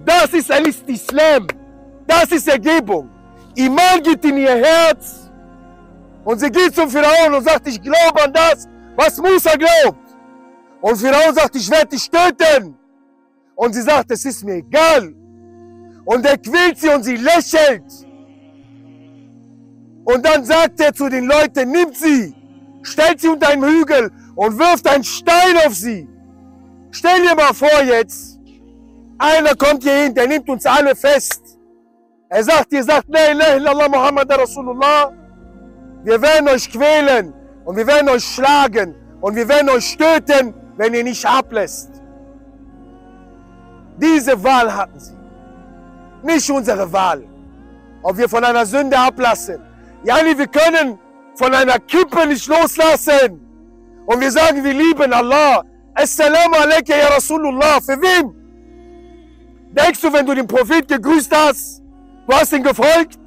das 0.04 0.32
ist 0.34 0.50
Islam. 0.86 1.48
Das 2.06 2.30
ist 2.30 2.46
Ergebung. 2.46 3.10
Iman 3.56 4.00
geht 4.04 4.24
in 4.24 4.36
ihr 4.36 4.54
Herz 4.54 5.19
und 6.30 6.38
sie 6.38 6.48
geht 6.48 6.76
zum 6.76 6.88
Pharaon 6.88 7.34
und 7.34 7.42
sagt, 7.42 7.66
ich 7.66 7.82
glaube 7.82 8.22
an 8.22 8.32
das, 8.32 8.68
was 8.94 9.18
Musa 9.18 9.50
glaubt. 9.56 9.98
Und 10.80 10.96
Pharaon 10.96 11.34
sagt, 11.34 11.56
ich 11.56 11.68
werde 11.68 11.88
dich 11.88 12.08
töten. 12.08 12.78
Und 13.56 13.72
sie 13.74 13.82
sagt, 13.82 14.12
es 14.12 14.24
ist 14.24 14.44
mir 14.44 14.58
egal. 14.64 15.12
Und 16.04 16.24
er 16.24 16.38
quält 16.38 16.78
sie 16.78 16.88
und 16.88 17.02
sie 17.02 17.16
lächelt. 17.16 17.82
Und 20.04 20.24
dann 20.24 20.44
sagt 20.44 20.80
er 20.80 20.94
zu 20.94 21.08
den 21.08 21.24
Leuten, 21.24 21.68
nimmt 21.68 21.96
sie, 21.96 22.32
stellt 22.82 23.20
sie 23.20 23.28
unter 23.28 23.48
einen 23.48 23.64
Hügel 23.64 24.12
und 24.36 24.56
wirft 24.56 24.86
einen 24.86 25.02
Stein 25.02 25.56
auf 25.66 25.74
sie. 25.74 26.08
Stell 26.92 27.22
dir 27.22 27.34
mal 27.34 27.52
vor 27.52 27.82
jetzt, 27.82 28.38
einer 29.18 29.56
kommt 29.56 29.82
hier 29.82 30.04
hin, 30.04 30.14
der 30.14 30.28
nimmt 30.28 30.48
uns 30.48 30.64
alle 30.64 30.94
fest. 30.94 31.42
Er 32.28 32.44
sagt, 32.44 32.72
ihr 32.72 32.84
sagt, 32.84 33.08
La 33.08 33.32
ilaha 33.32 33.56
illallah 33.56 33.88
Muhammad 33.88 34.30
Rasulullah. 34.30 35.19
Wir 36.04 36.20
werden 36.20 36.48
euch 36.48 36.70
quälen 36.70 37.34
und 37.64 37.76
wir 37.76 37.86
werden 37.86 38.08
euch 38.08 38.24
schlagen 38.24 38.94
und 39.20 39.36
wir 39.36 39.48
werden 39.48 39.68
euch 39.68 39.96
töten, 39.96 40.54
wenn 40.76 40.94
ihr 40.94 41.04
nicht 41.04 41.24
ablässt. 41.26 41.90
Diese 43.98 44.42
Wahl 44.42 44.74
hatten 44.74 44.98
sie. 44.98 45.16
Nicht 46.22 46.50
unsere 46.50 46.90
Wahl. 46.92 47.22
Ob 48.02 48.16
wir 48.16 48.28
von 48.28 48.42
einer 48.44 48.64
Sünde 48.64 48.98
ablassen. 48.98 49.60
Yani, 50.04 50.36
wir 50.38 50.46
können 50.46 50.98
von 51.34 51.52
einer 51.54 51.78
Kippe 51.78 52.26
nicht 52.26 52.46
loslassen. 52.46 53.40
Und 54.06 54.20
wir 54.20 54.30
sagen, 54.30 54.64
wir 54.64 54.72
lieben 54.72 55.12
Allah. 55.12 55.62
Assalamu 55.94 56.56
alaikum 56.56 56.94
ya 56.98 57.08
Rasulullah. 57.14 57.80
Für 57.80 58.00
wem? 58.00 58.34
Denkst 59.72 60.00
du, 60.00 60.12
wenn 60.12 60.24
du 60.24 60.34
den 60.34 60.46
Prophet 60.46 60.88
gegrüßt 60.88 61.32
hast, 61.36 61.80
Du 62.30 62.36
hast 62.36 62.52
ihn 62.52 62.62
gefolgt. 62.62 63.18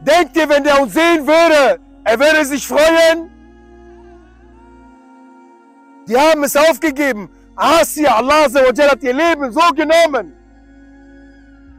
Denkt 0.00 0.36
ihr, 0.36 0.48
wenn 0.48 0.64
der 0.64 0.80
uns 0.80 0.94
sehen 0.94 1.26
würde, 1.26 1.78
er 2.04 2.18
würde 2.18 2.44
sich 2.44 2.66
freuen? 2.66 3.30
Die 6.08 6.16
haben 6.16 6.42
es 6.44 6.56
aufgegeben. 6.56 7.30
Asia, 7.54 8.16
Allah 8.16 8.44
hat 8.44 9.02
ihr 9.02 9.12
Leben 9.12 9.52
so 9.52 9.60
genommen, 9.74 10.32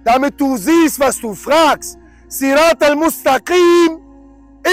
damit 0.03 0.39
du 0.39 0.55
siehst, 0.55 0.99
was 0.99 1.19
du 1.19 1.33
fragst. 1.33 1.97
Sirat 2.27 2.81
al-Mustaqim 2.83 3.99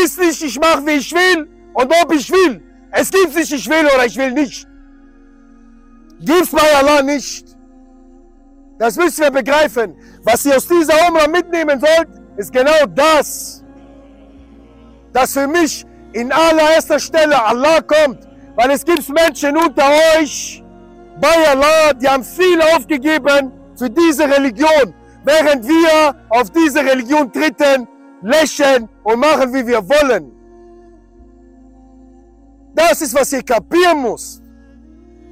ist 0.02 0.18
nicht, 0.20 0.42
ich 0.42 0.60
mache, 0.60 0.84
wie 0.86 0.92
ich 0.92 1.12
will 1.12 1.48
und 1.72 1.92
ob 2.02 2.12
ich 2.12 2.30
will. 2.30 2.62
Es 2.90 3.10
gibt 3.10 3.34
nicht, 3.34 3.52
ich 3.52 3.68
will 3.68 3.86
oder 3.86 4.04
ich 4.04 4.16
will 4.16 4.32
nicht. 4.32 4.66
Gibt's 6.20 6.50
bei 6.50 6.76
Allah 6.78 7.02
nicht. 7.02 7.56
Das 8.78 8.96
müssen 8.96 9.22
wir 9.22 9.30
begreifen. 9.30 9.96
Was 10.22 10.44
ihr 10.44 10.56
aus 10.56 10.68
dieser 10.68 11.08
Umrah 11.08 11.26
mitnehmen 11.26 11.80
sollt, 11.80 12.08
ist 12.38 12.52
genau 12.52 12.86
das. 12.94 13.62
Dass 15.12 15.32
für 15.32 15.46
mich 15.46 15.84
in 16.12 16.32
allererster 16.32 16.98
Stelle 16.98 17.36
Allah 17.44 17.80
kommt. 17.80 18.26
Weil 18.56 18.70
es 18.70 18.84
gibt 18.84 19.08
Menschen 19.08 19.56
unter 19.56 19.84
euch, 20.16 20.62
bei 21.20 21.36
Allah, 21.50 21.92
die 21.94 22.08
haben 22.08 22.24
viel 22.24 22.60
aufgegeben 22.74 23.52
für 23.76 23.90
diese 23.90 24.24
Religion. 24.24 24.94
Während 25.24 25.66
wir 25.66 26.14
auf 26.28 26.50
diese 26.50 26.80
Religion 26.80 27.30
treten, 27.32 27.86
lächeln 28.22 28.88
und 29.02 29.18
machen, 29.18 29.52
wie 29.52 29.66
wir 29.66 29.82
wollen. 29.88 30.32
Das 32.74 33.02
ist, 33.02 33.14
was 33.14 33.32
ihr 33.32 33.42
kapieren 33.42 33.98
muss. 33.98 34.40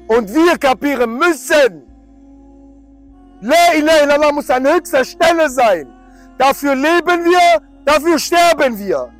Und 0.08 0.32
wir 0.32 0.58
kapieren 0.58 1.16
müssen. 1.16 1.82
La 3.40 3.74
ilaha 3.76 4.04
illallah 4.04 4.32
muss 4.32 4.50
an 4.50 4.66
höchster 4.66 5.04
Stelle 5.04 5.48
sein. 5.48 5.95
Dafür 6.38 6.74
leben 6.74 7.24
wir, 7.24 7.62
dafür 7.84 8.18
sterben 8.18 8.78
wir. 8.78 9.10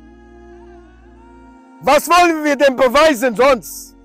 Was 1.81 2.09
wollen 2.09 2.43
wir 2.43 2.55
denn 2.55 2.75
beweisen 2.75 3.35
sonst? 3.35 3.95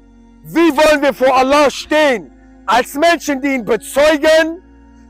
Wie 0.44 0.76
wollen 0.76 1.00
wir 1.02 1.14
vor 1.14 1.34
Allah 1.36 1.70
stehen? 1.70 2.30
Als 2.66 2.94
Menschen, 2.94 3.40
die 3.40 3.54
ihn 3.54 3.64
bezeugen, 3.64 4.62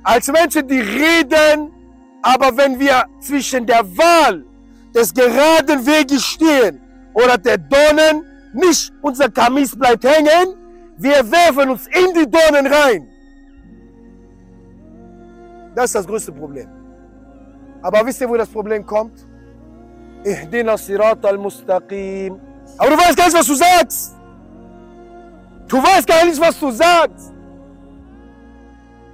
als 0.03 0.29
Menschen, 0.29 0.67
die 0.67 0.81
reden, 0.81 1.73
aber 2.23 2.57
wenn 2.57 2.79
wir 2.79 3.05
zwischen 3.21 3.67
der 3.67 3.85
Wahl 3.97 4.45
des 4.95 5.13
geraden 5.13 5.85
Weges 5.87 6.25
stehen 6.25 6.81
oder 7.15 7.39
der 7.39 7.59
Dornen, 7.59 8.25
nicht 8.53 8.93
unser 9.01 9.29
Kamis 9.31 9.77
bleibt 9.77 10.05
hängen, 10.05 10.55
wir 10.99 11.31
werfen 11.31 11.71
uns 11.71 11.87
in 11.87 12.15
die 12.15 12.31
Dornen 12.31 12.67
rein. 12.67 13.09
Das 15.75 15.87
ist 15.87 15.95
das 15.95 16.07
größte 16.07 16.33
Problem. 16.33 16.82
Aber 17.83 18.07
wisst 18.07 18.21
ihr, 18.21 18.29
wo 18.29 18.37
das 18.37 18.49
Problem 18.49 18.87
kommt? 18.87 19.27
Ihdina 20.25 20.77
sirat 20.77 21.25
al-mustaqim. 21.25 22.41
Aber 22.79 22.91
du 22.91 22.97
weißt 22.97 23.17
gar 23.17 23.27
nicht, 23.27 23.39
was 23.39 23.47
du 23.47 23.55
sagst. 23.55 24.17
Du 25.67 25.77
weißt 25.79 26.07
gar 26.07 26.25
nicht, 26.25 26.41
was 26.41 26.59
du 26.59 26.71
sagst. 26.71 27.33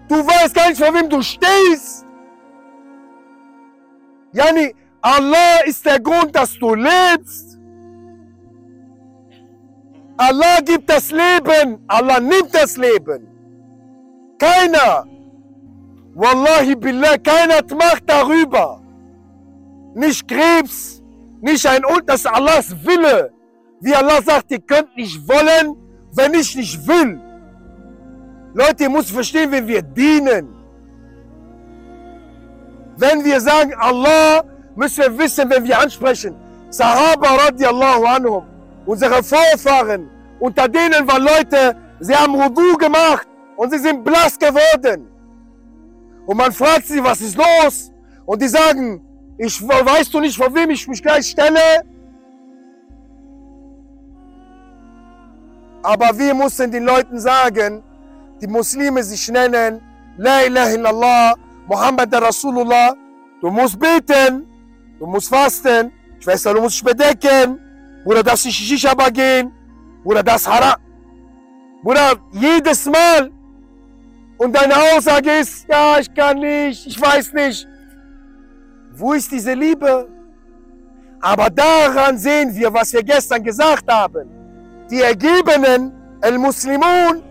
Du 0.08 0.16
weißt 0.16 0.54
gar 0.54 0.68
nicht, 0.68 0.82
vor 0.82 0.92
wem 0.92 1.08
du 1.08 1.22
stehst. 1.22 2.04
Yani, 4.32 4.74
Allah 5.00 5.60
ist 5.64 5.84
der 5.86 6.00
Grund, 6.00 6.34
dass 6.34 6.58
du 6.58 6.74
lebst. 6.74 7.58
Allah 10.16 10.60
gibt 10.64 10.90
das 10.90 11.10
Leben. 11.10 11.82
Allah 11.86 12.20
nimmt 12.20 12.52
das 12.52 12.76
Leben. 12.76 13.26
Keiner. 14.38 15.06
Wallahi 16.14 16.74
billah, 16.74 17.18
keiner 17.18 17.62
Macht 17.76 18.04
darüber. 18.06 18.80
Nicht 19.94 20.26
Krebs, 20.28 21.02
nicht 21.40 21.66
ein 21.66 21.84
Und, 21.84 22.08
das 22.08 22.20
ist 22.20 22.26
Allahs 22.26 22.74
Wille. 22.84 23.32
Wie 23.80 23.94
Allah 23.94 24.20
sagt, 24.22 24.50
ihr 24.50 24.60
könnt 24.60 24.96
nicht 24.96 25.26
wollen, 25.28 25.76
wenn 26.12 26.34
ich 26.34 26.54
nicht 26.56 26.86
will. 26.86 27.20
Leute, 28.54 28.84
ihr 28.84 28.90
müsst 28.90 29.10
verstehen, 29.10 29.50
wenn 29.52 29.66
wir 29.66 29.82
dienen. 29.82 30.48
Wenn 32.96 33.24
wir 33.24 33.40
sagen 33.40 33.72
Allah, 33.78 34.42
müssen 34.74 35.02
wir 35.04 35.18
wissen, 35.18 35.48
wenn 35.48 35.64
wir 35.64 35.78
ansprechen. 35.78 36.34
Sahaba 36.70 37.28
radiallahu 37.44 38.04
anhum, 38.04 38.44
unsere 38.84 39.22
Vorfahren, 39.22 40.10
unter 40.40 40.68
denen 40.68 41.06
waren 41.06 41.22
Leute, 41.22 41.76
sie 42.00 42.14
haben 42.14 42.34
Wudu 42.34 42.76
gemacht 42.76 43.28
und 43.56 43.70
sie 43.70 43.78
sind 43.78 44.04
blass 44.04 44.38
geworden. 44.38 45.08
Und 46.28 46.36
man 46.36 46.52
fragt 46.52 46.86
sie, 46.86 47.02
was 47.02 47.22
ist 47.22 47.36
los? 47.38 47.90
Und 48.26 48.42
die 48.42 48.48
sagen, 48.48 49.00
ich 49.38 49.66
weißt 49.66 50.12
du 50.12 50.20
nicht, 50.20 50.36
vor 50.36 50.54
wem 50.54 50.68
ich 50.68 50.86
mich 50.86 51.02
gleich 51.02 51.26
stelle? 51.30 51.82
Aber 55.82 56.08
wir 56.18 56.34
müssen 56.34 56.70
den 56.70 56.84
Leuten 56.84 57.18
sagen, 57.18 57.82
die 58.42 58.46
Muslime 58.46 59.02
sich 59.02 59.26
nennen, 59.30 59.80
La 60.18 60.42
ilaha 60.42 60.70
illallah, 60.70 61.34
Muhammad 61.66 62.12
Rasulullah. 62.14 62.94
Du 63.40 63.48
musst 63.50 63.78
beten, 63.78 64.46
du 64.98 65.06
musst 65.06 65.30
fasten, 65.30 65.90
Schwester, 66.20 66.52
du 66.52 66.60
musst 66.60 66.74
dich 66.74 66.84
bedecken, 66.84 67.58
Bruder, 68.04 68.22
darfst 68.22 68.44
nicht 68.44 68.58
Shisha 68.58 68.92
gehen, 69.08 69.50
Bruder, 70.04 70.22
das 70.22 70.46
Haram. 70.46 70.78
Bruder, 71.82 72.16
jedes 72.32 72.84
Mal 72.84 73.30
Und 74.37 74.55
deine 74.55 74.75
Aussage 74.75 75.31
ist, 75.41 75.65
ja, 75.69 75.99
ich 75.99 76.13
kann 76.13 76.39
nicht, 76.39 76.87
ich 76.87 76.99
weiß 76.99 77.33
nicht. 77.33 77.67
Wo 78.95 79.13
ist 79.13 79.31
diese 79.31 79.53
Liebe? 79.53 80.07
Aber 81.21 81.49
daran 81.49 82.17
sehen 82.17 82.53
wir, 82.53 82.73
was 82.73 82.91
wir 82.93 83.03
gestern 83.03 83.43
gesagt 83.43 83.89
haben. 83.89 84.29
Die 84.91 85.01
Ergebenen, 85.01 85.93
El-Muslimun, 86.21 87.23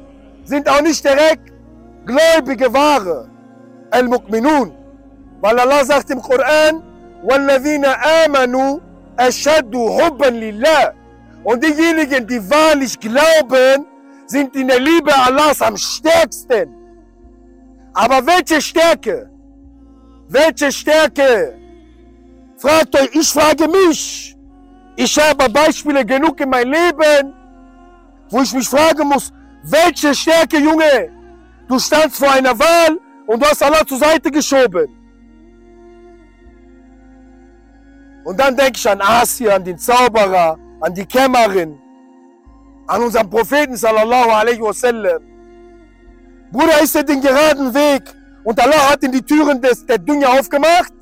sind 0.44 0.68
auch 0.68 0.81
nicht 0.81 1.05
direkt 1.05 1.52
gläubige 2.07 2.72
Ware. 2.72 3.28
El-Mu'minun. 3.90 4.72
Weil 5.40 5.59
Allah 5.59 5.85
sagt 5.85 6.11
im 6.11 6.22
Koran, 6.22 6.83
وَالَّذِينَ 7.22 7.85
آمَنُوا 7.85 8.81
أَشَدُّ 9.18 9.74
حُبًّا 9.74 10.31
لِلَّهِ 10.31 10.92
Und 11.44 11.62
diejenigen, 11.62 12.26
die 12.26 12.40
wahrlich 12.50 12.98
glauben, 12.98 13.87
sind 14.26 14.57
in 14.57 14.68
der 14.68 14.81
Liebe 14.81 15.12
Allahs 15.14 15.61
am 15.61 15.76
stärksten. 15.76 16.75
Aber 18.03 18.23
welche 18.27 18.62
Stärke? 18.62 19.27
Welche 20.29 20.71
Stärke? 20.71 21.57
Fragt 22.57 22.95
euch, 22.95 23.10
ich 23.12 23.29
frage 23.29 23.67
mich. 23.67 24.36
Ich 24.95 25.17
habe 25.17 25.49
Beispiele 25.49 26.05
genug 26.05 26.39
in 26.39 26.49
meinem 26.49 26.73
Leben, 26.73 27.33
wo 28.29 28.41
ich 28.43 28.53
mich 28.53 28.69
fragen 28.69 29.07
muss, 29.07 29.33
welche 29.63 30.13
Stärke, 30.13 30.57
Junge? 30.60 31.12
Du 31.67 31.79
standst 31.79 32.17
vor 32.19 32.31
einer 32.31 32.57
Wahl 32.60 32.99
und 33.25 33.41
du 33.41 33.47
hast 33.47 33.63
Allah 33.63 33.83
zur 33.88 33.97
Seite 33.97 34.29
geschoben. 34.29 34.89
Und 38.25 38.39
dann 38.39 38.55
denke 38.55 38.73
ich 38.75 38.88
an 38.88 39.01
Asia, 39.01 39.55
an 39.55 39.63
den 39.63 39.77
Zauberer, 39.79 40.60
an 40.81 40.93
die 40.93 41.05
Kämmerin, 41.05 41.79
an 42.86 43.01
unseren 43.01 43.27
Propheten 43.27 43.75
sallallahu 43.75 44.29
alaihi 44.29 44.62
wasallam. 44.62 45.37
Bruder, 46.51 46.81
ist 46.81 46.95
er 46.95 47.03
den 47.03 47.21
geraden 47.21 47.73
Weg 47.73 48.03
und 48.43 48.60
Allah 48.60 48.91
hat 48.91 49.03
in 49.03 49.12
die 49.12 49.21
Türen 49.21 49.62
des, 49.62 49.86
der 49.86 49.97
Dünya 49.97 50.27
aufgemacht? 50.39 50.93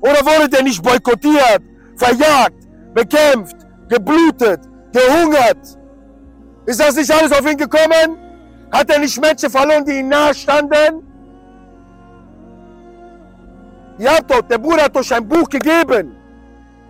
Oder 0.00 0.24
wurde 0.24 0.48
der 0.48 0.62
nicht 0.62 0.82
boykottiert, 0.82 1.62
verjagt, 1.96 2.66
bekämpft, 2.94 3.56
geblutet, 3.88 4.60
gehungert? 4.92 5.78
Ist 6.66 6.80
das 6.80 6.96
nicht 6.96 7.10
alles 7.10 7.32
auf 7.32 7.50
ihn 7.50 7.56
gekommen? 7.56 8.18
Hat 8.72 8.90
er 8.90 8.98
nicht 8.98 9.20
Menschen 9.20 9.50
verloren, 9.50 9.84
die 9.84 9.98
ihm 9.98 10.08
nahe 10.08 10.34
standen? 10.34 11.02
Habt 14.02 14.30
doch, 14.30 14.42
der 14.42 14.58
Bruder 14.58 14.84
hat 14.84 14.96
euch 14.96 15.14
ein 15.14 15.28
Buch 15.28 15.48
gegeben. 15.48 16.16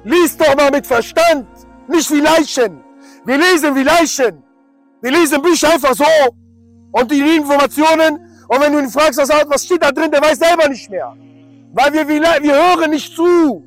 Lies 0.05 0.37
doch 0.37 0.55
mal 0.57 0.71
mit 0.71 0.87
Verstand, 0.87 1.47
nicht 1.89 2.11
wie 2.11 2.21
Leichen. 2.21 2.83
Wir 3.25 3.39
lesen 3.39 3.75
wie 3.75 3.83
Leichen. 3.83 4.43
Wir 5.03 5.11
lesen 5.11 5.43
Bücher 5.43 5.73
einfach 5.73 5.95
so 5.95 6.05
und 6.95 7.11
die 7.11 7.37
Informationen. 7.37 8.13
Und 8.47 8.61
wenn 8.61 8.73
du 8.73 8.79
ihn 8.79 8.89
fragst, 8.89 9.19
was 9.19 9.65
steht 9.65 9.83
da 9.83 9.91
drin, 9.91 10.11
der 10.11 10.23
weiß 10.23 10.39
selber 10.39 10.69
nicht 10.69 10.89
mehr. 10.89 11.13
Weil 11.73 11.93
wir, 11.93 12.07
wir 12.09 12.55
hören 12.55 12.91
nicht 12.91 13.15
zu. 13.17 13.65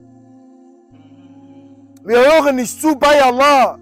Wir 2.06 2.20
hören 2.20 2.56
nicht 2.56 2.82
zu 2.82 2.96
bei 2.96 3.22
Allah. 3.22 3.78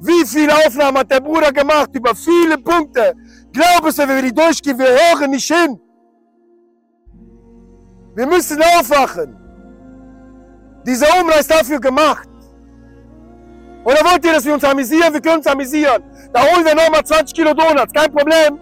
Wie 0.00 0.24
viele 0.26 0.54
Aufnahmen 0.54 0.98
hat 0.98 1.10
der 1.10 1.20
Bruder 1.20 1.50
gemacht 1.52 1.90
über 1.92 2.14
viele 2.14 2.56
Punkte? 2.58 3.14
Glaub 3.52 3.84
es, 3.86 3.98
wenn 3.98 4.08
wir 4.08 4.22
die 4.22 4.32
durchgehen, 4.32 4.78
wir 4.78 4.86
hören 4.86 5.30
nicht 5.30 5.52
hin. 5.52 5.80
Wir 8.14 8.26
müssen 8.26 8.62
aufwachen. 8.62 9.36
Dieser 10.86 11.06
Umrah 11.20 11.40
ist 11.40 11.50
dafür 11.50 11.80
gemacht. 11.80 12.28
Oder 13.84 14.04
wollt 14.04 14.24
ihr, 14.24 14.32
dass 14.32 14.44
wir 14.44 14.54
uns 14.54 14.64
amüsieren? 14.64 15.12
Wir 15.12 15.20
können 15.20 15.38
uns 15.38 15.46
amüsieren. 15.46 16.02
Da 16.32 16.40
holen 16.42 16.64
wir 16.64 16.74
nochmal 16.74 17.04
20 17.04 17.34
Kilo 17.34 17.52
Donuts, 17.52 17.92
kein 17.92 18.12
Problem. 18.12 18.58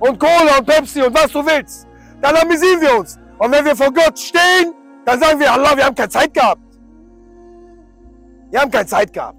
Und 0.00 0.18
Cola 0.18 0.58
und 0.58 0.66
Pepsi 0.66 1.02
und 1.02 1.14
was 1.14 1.32
du 1.32 1.44
willst. 1.44 1.86
Dann 2.20 2.36
amüsieren 2.36 2.80
wir 2.80 2.98
uns. 2.98 3.18
Und 3.38 3.52
wenn 3.52 3.64
wir 3.64 3.74
vor 3.74 3.92
Gott 3.92 4.18
stehen, 4.18 4.72
dann 5.04 5.20
sagen 5.20 5.40
wir, 5.40 5.52
Allah, 5.52 5.76
wir 5.76 5.84
haben 5.84 5.94
keine 5.94 6.08
Zeit 6.08 6.32
gehabt. 6.32 6.60
Wir 8.50 8.60
haben 8.60 8.70
keine 8.70 8.86
Zeit 8.86 9.12
gehabt. 9.12 9.38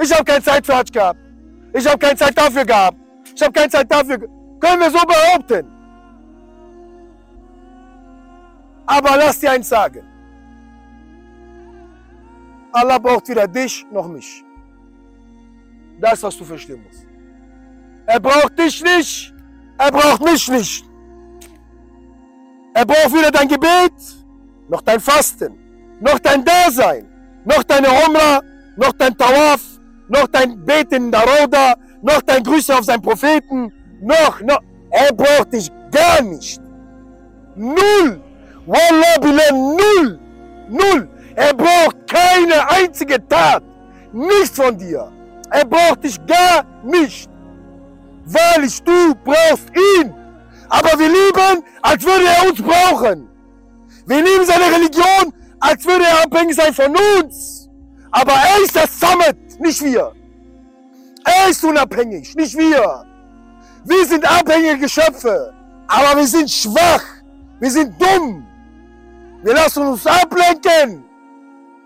Ich 0.00 0.12
habe 0.12 0.24
keine 0.24 0.42
Zeit 0.42 0.64
für 0.64 0.76
Hajj 0.76 0.90
gehabt. 0.92 1.20
Ich 1.72 1.86
habe 1.86 1.98
keine 1.98 2.16
Zeit 2.16 2.38
dafür 2.38 2.64
gehabt. 2.64 2.96
Ich 3.34 3.42
habe 3.42 3.52
keine 3.52 3.68
Zeit 3.68 3.90
dafür. 3.90 4.18
Können 4.60 4.80
wir 4.80 4.90
so 4.90 4.98
behaupten? 5.06 5.66
Aber 8.86 9.16
lass 9.16 9.38
dir 9.40 9.50
eins 9.50 9.68
sagen. 9.68 10.07
Allah 12.72 12.98
braucht 12.98 13.28
weder 13.28 13.46
dich 13.46 13.86
noch 13.90 14.08
mich. 14.08 14.44
Das 16.00 16.22
was 16.22 16.36
du 16.36 16.44
verstehen 16.44 16.82
musst. 16.82 17.06
Er 18.06 18.20
braucht 18.20 18.58
dich 18.58 18.82
nicht. 18.82 19.34
Er 19.78 19.90
braucht 19.90 20.22
mich 20.22 20.48
nicht. 20.48 20.84
Er 22.74 22.86
braucht 22.86 23.12
weder 23.12 23.30
dein 23.30 23.48
Gebet, 23.48 23.92
noch 24.68 24.82
dein 24.82 25.00
Fasten, 25.00 25.58
noch 26.00 26.18
dein 26.20 26.44
Dasein, 26.44 27.08
noch 27.44 27.62
deine 27.64 27.88
Umrah, 27.88 28.40
noch 28.76 28.92
dein 28.92 29.16
Tawaf, 29.16 29.60
noch 30.08 30.28
dein 30.28 30.64
Beten 30.64 31.06
in 31.06 31.10
der 31.10 31.22
Roda, 31.22 31.74
noch 32.02 32.22
dein 32.22 32.42
Grüße 32.42 32.76
auf 32.76 32.84
seinen 32.84 33.02
Propheten, 33.02 33.72
noch, 34.00 34.40
noch. 34.42 34.60
Er 34.90 35.12
braucht 35.12 35.52
dich 35.52 35.70
gar 35.90 36.22
nicht. 36.22 36.60
Null. 37.56 38.22
Wallah 38.66 39.18
billah, 39.20 39.52
null. 39.52 40.18
Null. 40.68 41.08
Er 41.38 41.54
braucht 41.54 41.96
keine 42.08 42.68
einzige 42.68 43.16
Tat. 43.28 43.62
nichts 44.12 44.56
von 44.56 44.76
dir. 44.76 45.12
Er 45.50 45.64
braucht 45.64 46.02
dich 46.02 46.18
gar 46.26 46.64
nicht. 46.82 47.30
Weil 48.24 48.64
ich, 48.64 48.82
du 48.82 49.14
brauchst 49.24 49.68
ihn. 50.00 50.12
Aber 50.68 50.98
wir 50.98 51.06
lieben, 51.06 51.64
als 51.80 52.04
würde 52.04 52.24
er 52.24 52.48
uns 52.48 52.60
brauchen. 52.60 53.28
Wir 54.06 54.16
lieben 54.16 54.44
seine 54.44 54.64
Religion, 54.76 55.32
als 55.60 55.84
würde 55.86 56.06
er 56.06 56.24
abhängig 56.24 56.56
sein 56.56 56.74
von 56.74 56.92
uns. 56.96 57.68
Aber 58.10 58.32
er 58.32 58.64
ist 58.64 58.74
das 58.74 58.98
Summit, 58.98 59.60
nicht 59.60 59.80
wir. 59.84 60.12
Er 61.24 61.50
ist 61.50 61.62
unabhängig, 61.64 62.34
nicht 62.34 62.58
wir. 62.58 63.04
Wir 63.84 64.06
sind 64.06 64.24
abhängige 64.28 64.78
Geschöpfe. 64.78 65.54
Aber 65.86 66.18
wir 66.18 66.26
sind 66.26 66.50
schwach. 66.50 67.04
Wir 67.60 67.70
sind 67.70 67.94
dumm. 68.02 68.44
Wir 69.44 69.54
lassen 69.54 69.86
uns 69.86 70.04
ablenken. 70.04 71.07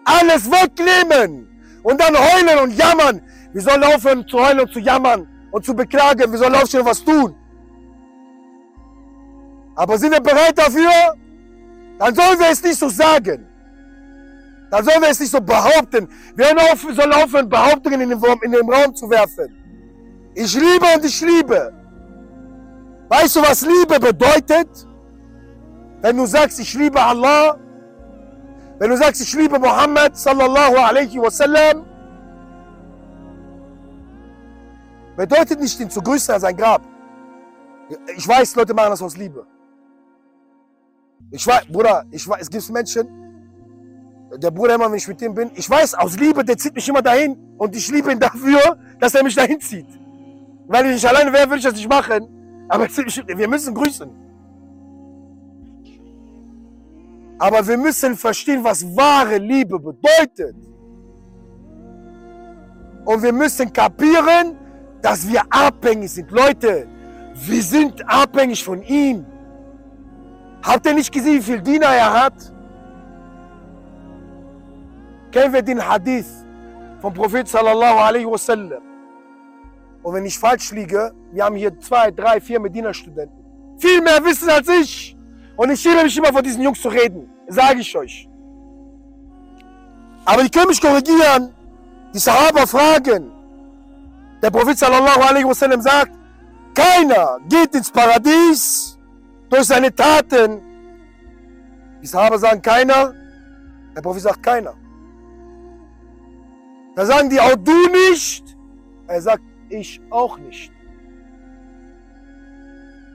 Alles 0.05 0.51
wegnehmen. 0.51 1.49
Und 1.83 2.01
dann 2.01 2.15
heulen 2.17 2.59
und 2.63 2.77
jammern. 2.77 3.23
Wir 3.53 3.63
sollen 3.63 3.83
aufhören 3.85 4.27
zu 4.27 4.39
heulen 4.39 4.61
und 4.61 4.73
zu 4.73 4.79
jammern 4.79 5.29
und 5.51 5.65
zu 5.65 5.75
beklagen. 5.75 6.31
Wir 6.31 6.39
sollen 6.39 6.55
aufstehen 6.55 6.81
und 6.81 6.87
was 6.87 7.05
tun. 7.05 7.35
Aber 9.75 9.99
sind 9.99 10.13
wir 10.13 10.21
bereit 10.21 10.57
dafür? 10.57 11.17
Dann 11.99 12.15
sollen 12.15 12.39
wir 12.39 12.51
es 12.51 12.63
nicht 12.63 12.79
so 12.79 12.89
sagen. 12.89 13.47
Dann 14.71 14.85
sollen 14.85 15.03
wir 15.03 15.11
es 15.11 15.21
nicht 15.21 15.31
so 15.31 15.41
behaupten. 15.41 16.09
Wir 16.35 16.47
sollen 16.47 17.13
aufhören, 17.13 17.49
Behauptungen 17.49 18.01
in 18.01 18.11
den, 18.11 18.23
in 18.43 18.53
den 18.53 18.71
Raum 18.71 18.95
zu 18.95 19.09
werfen. 19.09 19.55
Ich 20.35 20.55
liebe 20.55 20.87
und 20.95 21.05
ich 21.05 21.21
liebe. 21.21 21.73
Weißt 23.09 23.37
du, 23.37 23.43
was 23.43 23.61
Liebe 23.61 24.01
bedeutet? 24.01 24.69
Wenn 26.01 26.17
du 26.17 26.25
sagst, 26.25 26.59
ich 26.59 26.73
liebe 26.73 26.99
Allah, 26.99 27.59
wenn 28.83 28.91
du 28.91 28.97
sagst, 28.97 29.23
ich 29.23 29.33
liebe 29.35 29.61
Muhammad 29.61 30.17
sallallahu 30.17 30.77
alaihi 30.77 31.17
wasallam, 31.23 31.85
bedeutet 35.17 35.61
nicht, 35.61 35.79
ihn 35.79 35.89
zu 35.89 36.03
grüßen 36.03 36.35
an 36.35 36.41
sein 36.41 36.57
Grab. 36.57 36.83
Ich 38.17 38.27
weiß, 38.27 38.57
Leute 38.57 38.75
machen 38.75 38.91
das 38.91 39.01
aus 39.01 39.17
Liebe. 39.17 39.47
Ich 41.31 41.47
weiß, 41.47 41.67
Bruder, 41.67 42.05
ich 42.11 42.29
weiß, 42.29 42.41
es 42.43 42.51
gibt 42.51 42.69
Menschen, 42.71 43.07
der 44.37 44.51
Bruder 44.51 44.75
immer, 44.75 44.91
wenn 44.91 44.99
ich 44.99 45.07
mit 45.07 45.23
ihm 45.23 45.33
bin, 45.33 45.53
ich 45.55 45.71
weiß, 45.71 45.95
aus 45.95 46.19
Liebe, 46.19 46.45
der 46.45 46.59
zieht 46.59 46.75
mich 46.75 46.89
immer 46.89 47.03
dahin 47.03 47.37
und 47.59 47.77
ich 47.77 47.89
liebe 47.89 48.11
ihn 48.11 48.19
dafür, 48.19 48.77
dass 48.99 49.15
er 49.15 49.23
mich 49.23 49.37
dahin 49.37 49.61
zieht. 49.61 49.87
Weil 50.67 50.87
ich 50.87 50.95
nicht 50.95 51.07
alleine 51.07 51.33
wäre, 51.33 51.47
würde 51.47 51.59
ich 51.59 51.65
das 51.65 51.75
nicht 51.75 51.89
machen. 51.89 52.67
Aber 52.69 52.89
wir 53.37 53.49
müssen 53.49 53.77
grüßen. 53.77 54.11
Aber 57.43 57.67
wir 57.67 57.77
müssen 57.77 58.17
verstehen, 58.17 58.63
was 58.63 58.85
wahre 58.97 59.37
Liebe 59.39 59.77
bedeutet. 59.77 60.55
Und 63.05 63.21
wir 63.21 63.33
müssen 63.33 63.73
kapieren, 63.73 64.57
dass 65.03 65.29
wir 65.29 65.43
abhängig 65.51 66.13
sind. 66.13 66.31
Leute, 66.31 66.87
wir 67.35 67.63
sind 67.63 68.09
abhängig 68.09 68.63
von 68.63 68.81
ihm. 68.83 69.27
Habt 70.63 70.87
ihr 70.87 70.95
nicht 70.95 71.11
gesehen, 71.13 71.39
wie 71.39 71.43
viel 71.43 71.61
Diener 71.61 71.89
er 71.89 72.13
hat? 72.23 72.39
Kennen 75.33 75.53
wir 75.53 75.63
den 75.63 75.81
Hadith 75.85 76.31
vom 77.01 77.13
Prophet 77.13 77.49
sallallahu 77.49 77.99
alaihi 77.99 78.27
wasallam? 78.27 78.83
Und 80.05 80.15
wenn 80.15 80.25
ich 80.25 80.39
falsch 80.39 80.71
liege, 80.71 81.13
wir 81.33 81.45
haben 81.45 81.57
hier 81.57 81.77
zwei, 81.81 82.13
drei, 82.13 82.41
vier 82.41 82.61
Medina-Studenten. 82.61 83.45
Viel 83.79 84.01
mehr 84.01 84.25
wissen 84.25 84.49
als 84.49 84.69
ich. 84.69 85.12
Und 85.57 85.71
ich 85.71 85.81
schäme 85.81 86.05
mich 86.05 86.17
immer 86.17 86.33
vor 86.33 86.43
diesen 86.43 86.63
Jungs 86.63 86.81
zu 86.81 86.89
reden. 86.89 87.31
Sage 87.49 87.81
ich 87.81 87.97
euch. 87.97 88.29
Aber 90.25 90.43
die 90.43 90.51
können 90.51 90.69
mich 90.69 90.81
korrigieren. 90.81 91.53
Die 92.15 92.19
Sahaba 92.19 92.67
fragen. 92.67 93.31
Der 94.43 94.51
Prophet 94.51 94.79
sallallahu 94.79 95.21
alaihi 95.21 95.45
wasallam 95.45 95.81
sagt, 95.81 96.13
keiner 96.75 97.39
geht 97.49 97.75
ins 97.75 97.91
Paradies 97.91 98.99
durch 99.51 99.65
seine 99.65 99.95
Taten. 99.95 100.61
Die 102.03 102.07
Sahaba 102.07 102.39
sagen 102.39 102.61
keiner. 102.63 103.15
Der 103.95 104.01
Prophet 104.01 104.23
sagt 104.23 104.43
keiner. 104.43 104.75
Da 106.97 107.07
sagen 107.07 107.31
die 107.31 107.41
auch 107.41 107.57
du 107.57 107.87
nicht. 108.11 108.57
Er 109.07 109.21
sagt 109.21 109.43
ich 109.69 110.01
auch 110.11 110.39
nicht. 110.39 110.73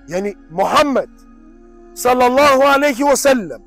Yani 0.07 0.35
Muhammad 0.49 1.09
sallallahu 2.03 2.61
alaihi 2.75 3.03
wasallam. 3.03 3.61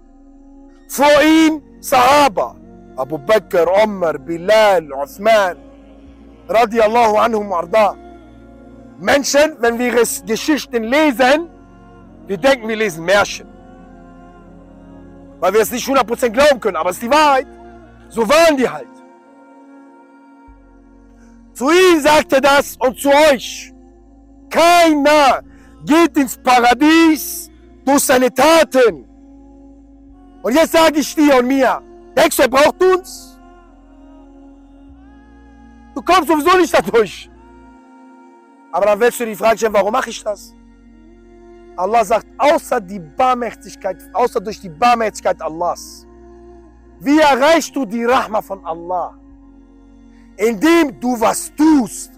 Vor 0.89 1.23
ihm 1.23 1.63
Sahaba. 1.81 2.57
Abu 2.97 3.19
Bakr, 3.19 3.67
Umar, 3.85 4.19
Bilal, 4.19 4.85
Uthman. 5.03 5.57
Radiallahu 6.49 7.17
anhum 7.25 7.53
arda. 7.53 7.97
Menschen, 8.99 9.57
wenn 9.61 9.79
wir 9.79 9.95
es 10.03 10.23
Geschichten 10.25 10.85
lesen, 10.85 11.49
wir 12.27 12.37
denken, 12.37 12.69
wir 12.69 12.77
lesen 12.77 13.05
Märchen. 13.05 13.49
Weil 15.41 15.53
wir 15.55 15.63
es 15.63 15.71
nicht 15.73 15.89
100% 15.89 16.31
glauben 16.31 16.61
können, 16.61 16.77
aber 16.77 16.91
es 16.91 16.97
ist 16.97 17.03
die 17.03 17.11
Wahrheit. 17.11 17.47
So 18.09 18.29
waren 18.29 18.57
die 18.57 18.69
halt. 18.69 18.95
Zu 21.55 21.71
ihnen 21.71 22.01
sagt 22.01 22.33
er 22.33 22.41
das 22.41 22.77
und 22.79 22.99
zu 22.99 23.11
euch. 23.31 23.73
Keiner 24.51 25.43
geht 25.85 26.17
ins 26.17 26.37
Paradies 26.37 27.50
durch 27.85 28.05
seine 28.05 28.33
Taten. 28.33 29.07
Und 30.43 30.55
jetzt 30.55 30.73
sage 30.73 31.01
ich 31.01 31.15
dir 31.15 31.39
und 31.39 31.47
mir, 31.47 31.83
denkst 32.17 32.37
du, 32.37 32.43
er 32.43 32.49
braucht 32.49 32.83
uns? 32.83 33.39
Du 35.95 36.03
kommst 36.03 36.29
sowieso 36.29 36.57
nicht 36.57 36.73
dadurch. 36.73 37.31
Aber 38.73 38.87
dann 38.87 39.01
willst 39.01 39.21
du 39.21 39.27
die 39.27 39.35
Frage 39.35 39.59
stellen, 39.59 39.75
warum 39.75 39.93
mache 39.93 40.11
ich 40.11 40.23
das? 40.23 40.55
Allah 41.77 42.05
sagt, 42.05 42.27
außer 42.39 42.81
die 42.81 43.01
Barmherzigkeit, 43.01 43.99
außer 44.13 44.41
durch 44.41 44.61
die 44.61 44.69
Barmherzigkeit 44.69 45.41
Allahs. 45.43 46.07
Wie 47.01 47.19
erreichst 47.19 47.75
du 47.75 47.85
die 47.85 48.05
Rahma 48.05 48.41
von 48.41 48.65
Allah? 48.65 49.21
indem 50.41 50.99
du 50.99 51.21
was 51.21 51.53
tust. 51.55 52.13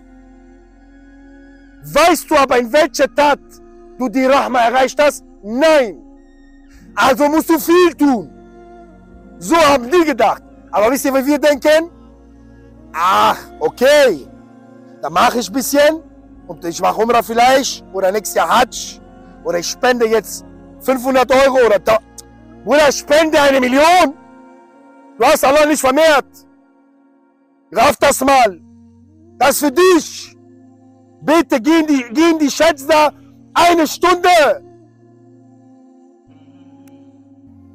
Weißt 1.83 2.31
du 2.31 2.37
aber, 2.37 2.59
in 2.59 2.73
welcher 2.73 3.13
Tat 3.13 3.41
du 3.99 4.09
die 4.09 4.25
Rahma 4.25 4.61
erreicht 4.61 4.99
hast? 5.03 5.25
Nein. 5.43 6.03
Also 6.95 7.29
musst 7.29 7.51
du 7.51 7.59
viel 7.59 7.95
tun. 7.95 8.31
So 9.39 9.57
haben 9.57 9.91
die 9.91 10.05
gedacht. 10.05 10.43
Aber 10.71 10.91
wisst 10.91 11.05
ihr, 11.05 11.15
wie 11.15 11.27
wir 11.27 11.39
denken? 11.39 11.91
Ach, 12.93 13.39
okay. 13.59 14.29
Dann 15.01 15.13
mache 15.13 15.39
ich 15.39 15.49
ein 15.49 15.53
bisschen 15.53 16.01
und 16.47 16.65
ich 16.65 16.81
mache 16.81 17.01
Umrah 17.01 17.23
vielleicht 17.23 17.85
oder 17.93 18.13
nächstes 18.13 18.37
Jahr 18.37 18.49
Hajj 18.49 19.01
oder 19.45 19.59
ich 19.59 19.67
spende 19.69 20.07
jetzt 20.07 20.45
500 20.81 21.31
Euro 21.33 21.67
oder 21.67 21.79
da. 21.79 21.99
Bruder, 22.65 22.93
spende 22.93 23.41
eine 23.41 23.61
Million. 23.61 24.15
Du 25.19 25.25
hast 25.25 25.45
Allah 25.45 25.67
nicht 25.67 25.81
vermehrt. 25.81 26.27
Raff 27.73 27.97
das 27.97 28.21
mal. 28.21 28.61
Das 29.39 29.59
für 29.59 29.73
dich. 29.73 30.37
Bitte 31.23 31.61
geh 31.61 31.81
in 31.81 31.87
die, 31.87 32.05
geh 32.13 32.31
in 32.31 32.39
die 32.39 32.51
Schätze 32.51 33.13
eine 33.55 33.87
Stunde. 33.87 34.63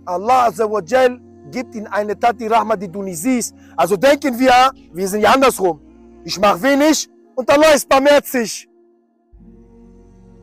Allah 0.08 0.48
Azzawajal 0.48 1.20
gibt 1.52 1.76
in 1.76 1.86
eine 1.88 2.18
Tat 2.18 2.40
die 2.40 2.48
Rahma, 2.48 2.76
die 2.76 2.88
du 2.88 3.04
nicht 3.04 3.20
siehst. 3.20 3.54
Also 3.76 3.98
denken 3.98 4.40
wir, 4.40 4.72
wir 4.94 5.08
sind 5.08 5.22
ja 5.22 5.32
andersrum. 5.32 5.82
Ich 6.24 6.40
mache 6.40 6.62
wenig 6.62 7.10
und 7.36 7.50
Allah 7.50 7.74
ist 7.74 7.88
barmherzig. 7.90 8.68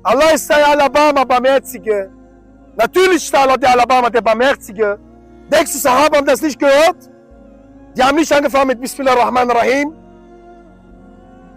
Allah 0.03 0.31
ist 0.35 0.49
der 0.51 0.69
Alabama 0.69 1.25
Barmherzige. 1.25 2.11
Natürlich 2.77 3.25
ist 3.25 3.35
Allah 3.35 3.57
der 3.57 3.71
Alabama 3.71 4.11
der 4.11 4.21
Barmherzige. 4.21 4.99
Denkst 5.51 5.73
du, 5.73 5.79
Sahaba 5.79 6.19
haben 6.19 6.27
das 6.27 6.43
nicht 6.43 6.59
gehört? 6.59 7.11
Die 7.97 8.03
haben 8.03 8.17
nicht 8.17 8.33
angefangen 8.33 8.69
mit 8.69 8.81
Bismillah 8.81 9.15
Rahman 9.15 9.51
Rahim. 9.51 9.95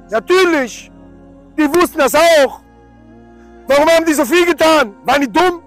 Natürlich. 0.09 0.91
Die 1.57 1.67
wussten 1.75 1.97
das 1.97 2.15
auch. 2.15 2.61
Warum 3.67 3.89
haben 3.89 4.05
die 4.05 4.13
so 4.13 4.23
viel 4.23 4.45
getan? 4.45 4.95
Waren 5.03 5.21
die 5.21 5.31
dumm? 5.31 5.61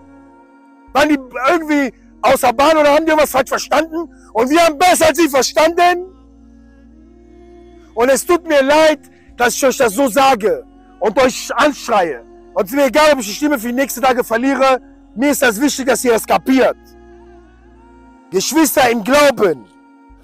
Waren 0.92 1.08
die 1.10 1.18
irgendwie 1.50 1.92
außer 2.22 2.52
Bahn 2.52 2.76
oder 2.76 2.94
haben 2.94 3.06
die 3.06 3.12
was 3.12 3.30
falsch 3.30 3.48
verstanden? 3.48 4.08
Und 4.32 4.50
wir 4.50 4.64
haben 4.64 4.78
besser 4.78 5.06
als 5.08 5.18
sie 5.18 5.28
verstanden? 5.28 6.06
Und 7.94 8.08
es 8.08 8.24
tut 8.24 8.46
mir 8.46 8.62
leid, 8.62 9.00
dass 9.36 9.54
ich 9.54 9.64
euch 9.64 9.76
das 9.76 9.94
so 9.94 10.08
sage 10.08 10.64
und 11.00 11.18
euch 11.18 11.50
anschreie. 11.54 12.22
Und 12.54 12.64
es 12.64 12.70
ist 12.70 12.76
mir 12.76 12.86
egal, 12.86 13.12
ob 13.12 13.20
ich 13.20 13.26
die 13.26 13.34
Stimme 13.34 13.58
für 13.58 13.68
die 13.68 13.74
nächsten 13.74 14.02
Tage 14.02 14.22
verliere. 14.24 14.80
Mir 15.14 15.30
ist 15.30 15.42
das 15.42 15.60
wichtig, 15.60 15.86
dass 15.86 16.04
ihr 16.04 16.14
es 16.14 16.26
kapiert. 16.26 16.76
Geschwister 18.30 18.88
im 18.90 19.02
Glauben, 19.02 19.66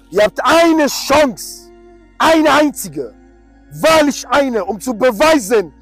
Ihr 0.09 0.23
habt 0.23 0.39
eine 0.43 0.87
Chance, 0.87 1.69
eine 2.17 2.49
einzige, 2.51 3.13
wahrlich 3.81 4.25
eine, 4.29 4.63
um 4.63 4.79
zu 4.79 4.93
beweisen, 4.93 5.73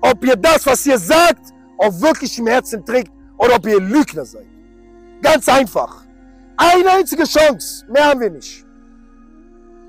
ob 0.00 0.24
ihr 0.24 0.36
das, 0.36 0.64
was 0.66 0.86
ihr 0.86 0.98
sagt, 0.98 1.52
auch 1.78 2.00
wirklich 2.00 2.38
im 2.38 2.46
Herzen 2.46 2.84
trägt 2.84 3.10
oder 3.38 3.56
ob 3.56 3.66
ihr 3.66 3.80
Lügner 3.80 4.24
seid. 4.24 4.46
Ganz 5.22 5.48
einfach. 5.48 6.02
Eine 6.56 6.90
einzige 6.90 7.24
Chance, 7.24 7.86
mehr 7.88 8.06
haben 8.06 8.20
wir 8.20 8.30
nicht. 8.30 8.66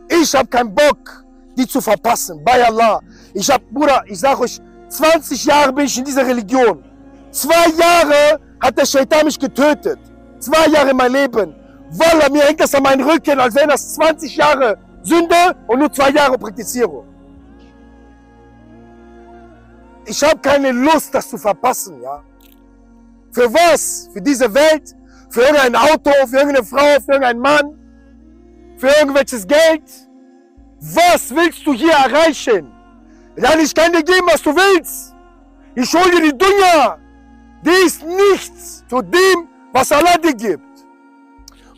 Ich 0.08 0.34
habe 0.36 0.48
keinen 0.48 0.74
Bock, 0.74 1.24
die 1.58 1.68
zu 1.68 1.82
verpassen. 1.82 2.44
Bei 2.44 2.66
Allah. 2.66 3.00
Ich 3.34 3.50
hab, 3.50 3.62
Bruder, 3.70 4.04
ich 4.08 4.20
sag 4.20 4.40
euch, 4.40 4.60
20 4.88 5.46
Jahre 5.46 5.74
bin 5.74 5.86
ich 5.86 5.98
in 5.98 6.06
dieser 6.06 6.26
Religion. 6.26 6.84
Zwei 7.32 7.70
Jahre 7.78 8.40
hat 8.62 8.78
der 8.78 8.86
Shaitan 8.86 9.26
mich 9.26 9.40
getötet. 9.40 10.00
Zwei 10.40 10.68
Jahre 10.68 10.94
mein 10.94 11.12
Leben. 11.12 11.56
Wallah, 11.92 12.30
mir 12.30 12.44
hängt 12.44 12.60
das 12.60 12.74
an 12.76 12.84
meinen 12.84 13.08
Rücken, 13.08 13.40
als 13.40 13.56
wären 13.56 13.70
das 13.70 13.96
20 13.96 14.36
Jahre 14.36 14.78
Sünde 15.02 15.56
und 15.68 15.80
nur 15.80 15.92
zwei 15.92 16.10
Jahre 16.12 16.38
Praktizierung. 16.38 17.06
Ich 20.06 20.22
habe 20.24 20.40
keine 20.40 20.72
Lust, 20.72 21.14
das 21.14 21.30
zu 21.30 21.38
verpassen, 21.38 22.02
ja. 22.02 22.22
Für 23.32 23.52
was? 23.54 24.10
Für 24.14 24.22
diese 24.22 24.54
Welt? 24.54 24.96
Für 25.34 25.42
irgendein 25.42 25.76
Auto? 25.76 26.12
Für 26.28 26.38
irgendeine 26.38 26.64
Frau? 26.64 27.00
Für 27.04 27.14
irgendeinen 27.14 27.40
Mann? 27.40 27.68
Für 28.78 28.90
irgendwelches 29.00 29.48
Geld? 29.48 29.82
Was 30.80 31.34
willst 31.36 31.66
du 31.66 31.74
hier 31.74 31.94
erreichen? 31.94 32.72
Dann 33.36 33.60
ich 33.60 33.74
kann 33.74 33.92
dir 33.92 34.04
geben, 34.04 34.28
was 34.32 34.44
du 34.44 34.56
willst. 34.56 35.16
Ich 35.74 35.92
hole 35.92 36.12
dir 36.12 36.32
die 36.32 36.38
Dunya. 36.38 37.00
Die 37.66 37.86
ist 37.88 38.04
nichts 38.06 38.86
zu 38.88 39.02
dem, 39.02 39.48
was 39.72 39.92
Allah 39.92 40.20
dir 40.20 40.36
gibt. 40.36 40.86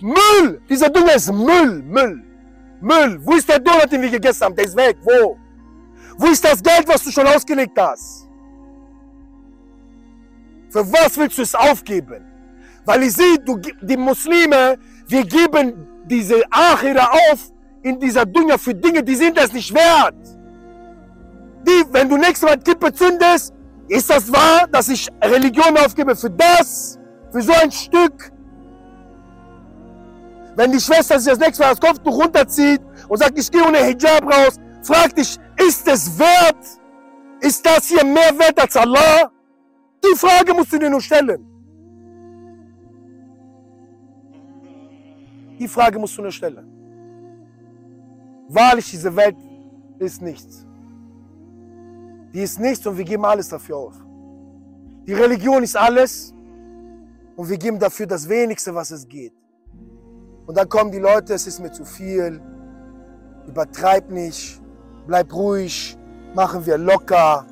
Müll. 0.01 0.61
Dieser 0.69 0.89
Dunya 0.89 1.13
ist 1.13 1.31
Müll, 1.31 1.81
Müll, 1.81 2.25
Müll. 2.81 3.19
Wo 3.23 3.35
ist 3.35 3.47
der 3.47 3.59
Donut, 3.59 3.89
den 3.89 4.01
wir 4.01 4.09
gegessen 4.09 4.43
haben? 4.43 4.55
Der 4.57 4.65
ist 4.65 4.75
weg. 4.75 4.97
Wo? 5.01 5.37
Wo 6.17 6.27
ist 6.27 6.43
das 6.43 6.61
Geld, 6.61 6.85
was 6.89 7.05
du 7.05 7.09
schon 7.09 7.25
ausgelegt 7.25 7.79
hast? 7.79 8.27
Für 10.69 10.85
was 10.91 11.17
willst 11.17 11.37
du 11.37 11.43
es 11.43 11.55
aufgeben? 11.55 12.34
Weil 12.85 13.03
ich 13.03 13.13
sehe, 13.13 13.37
du, 13.39 13.57
die 13.81 13.97
Muslime, 13.97 14.77
wir 15.07 15.25
geben 15.25 15.87
diese 16.05 16.43
Achira 16.51 17.09
auf 17.31 17.51
in 17.81 17.99
dieser 17.99 18.25
Dunya 18.25 18.57
für 18.57 18.73
Dinge, 18.73 19.03
die 19.03 19.15
sind 19.15 19.37
es 19.37 19.51
nicht 19.53 19.73
wert. 19.73 20.15
Die, 21.67 21.83
wenn 21.91 22.09
du 22.09 22.17
nächstes 22.17 22.43
Mal 22.43 22.57
Kippe 22.57 22.93
zündest, 22.93 23.53
ist 23.87 24.09
das 24.09 24.31
wahr, 24.31 24.67
dass 24.71 24.89
ich 24.89 25.07
Religion 25.23 25.77
aufgebe 25.77 26.15
für 26.15 26.29
das, 26.29 26.99
für 27.31 27.41
so 27.41 27.53
ein 27.53 27.71
Stück? 27.71 28.31
Wenn 30.55 30.71
die 30.71 30.79
Schwester 30.79 31.19
sich 31.19 31.31
das 31.33 31.39
nächste 31.39 31.63
Mal 31.63 31.75
das 31.75 31.81
Kopftuch 31.81 32.17
runterzieht 32.17 32.81
und 33.07 33.17
sagt, 33.17 33.37
ich 33.37 33.51
gehe 33.51 33.63
ohne 33.63 33.79
Hijab 33.79 34.23
raus, 34.25 34.55
frag 34.83 35.15
dich, 35.15 35.37
ist 35.57 35.87
es 35.87 36.17
wert? 36.17 36.57
Ist 37.41 37.65
das 37.65 37.87
hier 37.87 38.05
mehr 38.05 38.31
wert 38.37 38.59
als 38.59 38.75
Allah? 38.77 39.31
Die 40.03 40.17
Frage 40.17 40.53
musst 40.53 40.71
du 40.71 40.79
dir 40.79 40.89
nur 40.89 41.01
stellen. 41.01 41.54
Die 45.59 45.67
Frage 45.67 45.99
musst 45.99 46.17
du 46.17 46.21
nur 46.21 46.31
stellen. 46.31 46.67
Wahrlich, 48.47 48.91
diese 48.91 49.15
Welt 49.15 49.37
ist 49.99 50.21
nichts. 50.21 50.65
Die 52.33 52.41
ist 52.41 52.59
nichts 52.59 52.85
und 52.85 52.97
wir 52.97 53.05
geben 53.05 53.25
alles 53.25 53.49
dafür 53.49 53.77
auf. 53.77 53.95
Die 55.07 55.13
Religion 55.13 55.63
ist 55.63 55.77
alles 55.77 56.33
und 57.35 57.49
wir 57.49 57.57
geben 57.57 57.79
dafür 57.79 58.07
das 58.07 58.27
Wenigste, 58.27 58.73
was 58.75 58.91
es 58.91 59.07
geht. 59.07 59.33
Und 60.45 60.57
dann 60.57 60.67
kommen 60.69 60.91
die 60.91 60.99
Leute, 60.99 61.33
es 61.33 61.47
ist 61.47 61.59
mir 61.59 61.71
zu 61.71 61.85
viel, 61.85 62.41
übertreib 63.47 64.09
nicht, 64.11 64.61
bleib 65.07 65.33
ruhig, 65.33 65.97
machen 66.33 66.65
wir 66.65 66.77
locker, 66.77 67.45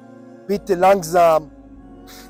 bitte 0.48 0.76
langsam. 0.76 1.50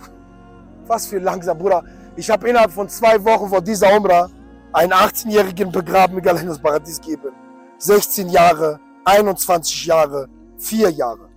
Was 0.87 1.07
für 1.07 1.19
langsam, 1.19 1.57
Bruder. 1.57 1.83
Ich 2.15 2.29
habe 2.29 2.47
innerhalb 2.49 2.71
von 2.71 2.87
zwei 2.87 3.23
Wochen 3.23 3.49
vor 3.49 3.61
dieser 3.61 3.95
Umrah 3.97 4.29
einen 4.73 4.91
18-Jährigen 4.91 5.71
begraben, 5.71 6.17
in 6.17 6.47
das 6.47 6.59
Paradies 6.59 6.99
geben. 6.99 7.31
16 7.77 8.29
Jahre, 8.29 8.79
21 9.05 9.85
Jahre, 9.85 10.27
4 10.57 10.89
Jahre. 10.89 11.29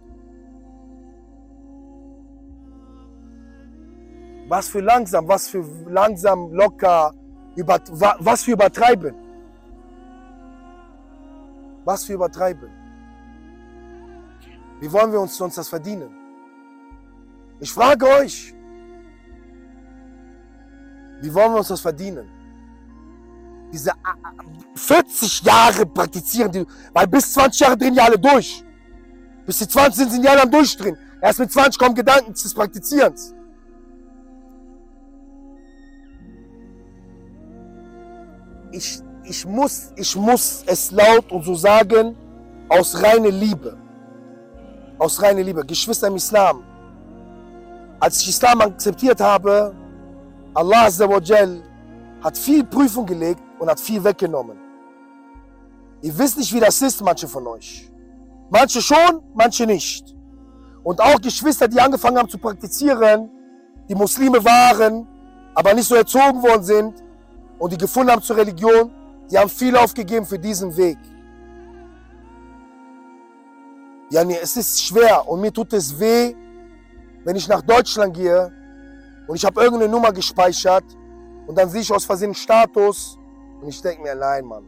Was 4.48 4.68
für 4.68 4.80
langsam, 4.80 5.26
was 5.28 5.48
für 5.48 5.64
langsam, 5.88 6.52
locker, 6.52 7.12
über, 7.56 7.80
was 8.20 8.42
für 8.44 8.52
übertreiben. 8.52 9.14
Was 11.84 12.04
für 12.04 12.14
übertreiben. 12.14 12.70
Wie 14.80 14.92
wollen 14.92 15.12
wir 15.12 15.20
uns 15.20 15.36
sonst 15.36 15.58
das 15.58 15.68
verdienen? 15.68 16.14
Ich 17.58 17.72
frage 17.72 18.06
euch, 18.06 18.54
wie 21.22 21.32
wollen 21.34 21.52
wir 21.52 21.58
uns 21.58 21.68
das 21.68 21.80
verdienen? 21.80 22.28
Diese 23.72 23.92
40 24.74 25.42
Jahre 25.42 25.86
praktizieren, 25.86 26.52
die, 26.52 26.66
weil 26.92 27.06
bis 27.06 27.32
20 27.32 27.60
Jahre 27.60 27.76
drehen 27.76 27.94
die 27.94 28.00
alle 28.00 28.18
durch. 28.18 28.64
Bis 29.44 29.58
die 29.58 29.68
20 29.68 29.94
sind, 29.94 30.10
sind 30.12 30.22
die 30.22 30.28
alle 30.28 30.42
am 30.42 30.50
Durchdrehen. 30.50 30.96
Erst 31.20 31.38
mit 31.38 31.52
20 31.52 31.78
kommen 31.78 31.94
Gedanken 31.94 32.32
des 32.32 32.54
Praktizierens. 32.54 33.34
Ich, 38.72 39.00
ich, 39.24 39.46
muss, 39.46 39.92
ich 39.96 40.14
muss 40.16 40.62
es 40.66 40.90
laut 40.90 41.30
und 41.32 41.44
so 41.44 41.54
sagen, 41.54 42.16
aus 42.68 43.00
reiner 43.02 43.30
Liebe. 43.30 43.76
Aus 44.98 45.22
reiner 45.22 45.42
Liebe. 45.42 45.64
Geschwister 45.64 46.08
im 46.08 46.16
Islam. 46.16 46.62
Als 47.98 48.20
ich 48.20 48.28
Islam 48.28 48.60
akzeptiert 48.60 49.20
habe, 49.20 49.74
Allah 50.52 50.86
Azzawajal 50.86 51.62
hat 52.22 52.36
viel 52.36 52.64
Prüfung 52.64 53.06
gelegt 53.06 53.40
und 53.58 53.68
hat 53.68 53.80
viel 53.80 54.02
weggenommen. 54.02 54.58
Ihr 56.02 56.16
wisst 56.16 56.38
nicht, 56.38 56.52
wie 56.52 56.60
das 56.60 56.80
ist, 56.82 57.02
manche 57.02 57.26
von 57.26 57.46
euch. 57.46 57.90
Manche 58.50 58.80
schon, 58.80 59.22
manche 59.34 59.66
nicht. 59.66 60.14
Und 60.84 61.00
auch 61.00 61.20
Geschwister, 61.20 61.66
die 61.66 61.80
angefangen 61.80 62.18
haben 62.18 62.28
zu 62.28 62.38
praktizieren, 62.38 63.30
die 63.88 63.94
Muslime 63.94 64.44
waren, 64.44 65.06
aber 65.54 65.74
nicht 65.74 65.88
so 65.88 65.94
erzogen 65.94 66.42
worden 66.42 66.62
sind 66.62 67.02
und 67.58 67.72
die 67.72 67.78
gefunden 67.78 68.12
haben 68.12 68.22
zur 68.22 68.36
Religion, 68.36 68.92
die 69.30 69.38
haben 69.38 69.48
viel 69.48 69.76
aufgegeben 69.76 70.24
für 70.26 70.38
diesen 70.38 70.76
Weg. 70.76 70.98
Ja, 74.10 74.22
nee, 74.22 74.38
es 74.40 74.56
ist 74.56 74.84
schwer 74.84 75.28
und 75.28 75.40
mir 75.40 75.52
tut 75.52 75.72
es 75.72 75.98
weh, 75.98 76.34
wenn 77.24 77.34
ich 77.34 77.48
nach 77.48 77.62
Deutschland 77.62 78.14
gehe 78.14 78.52
und 79.26 79.34
ich 79.34 79.44
habe 79.44 79.60
irgendeine 79.60 79.90
Nummer 79.90 80.12
gespeichert 80.12 80.84
und 81.48 81.58
dann 81.58 81.68
sehe 81.68 81.80
ich 81.80 81.92
aus 81.92 82.04
Versehen 82.04 82.34
Status 82.34 83.18
und 83.60 83.68
ich 83.68 83.80
denke 83.80 84.02
mir, 84.02 84.14
nein, 84.14 84.44
Mann. 84.44 84.66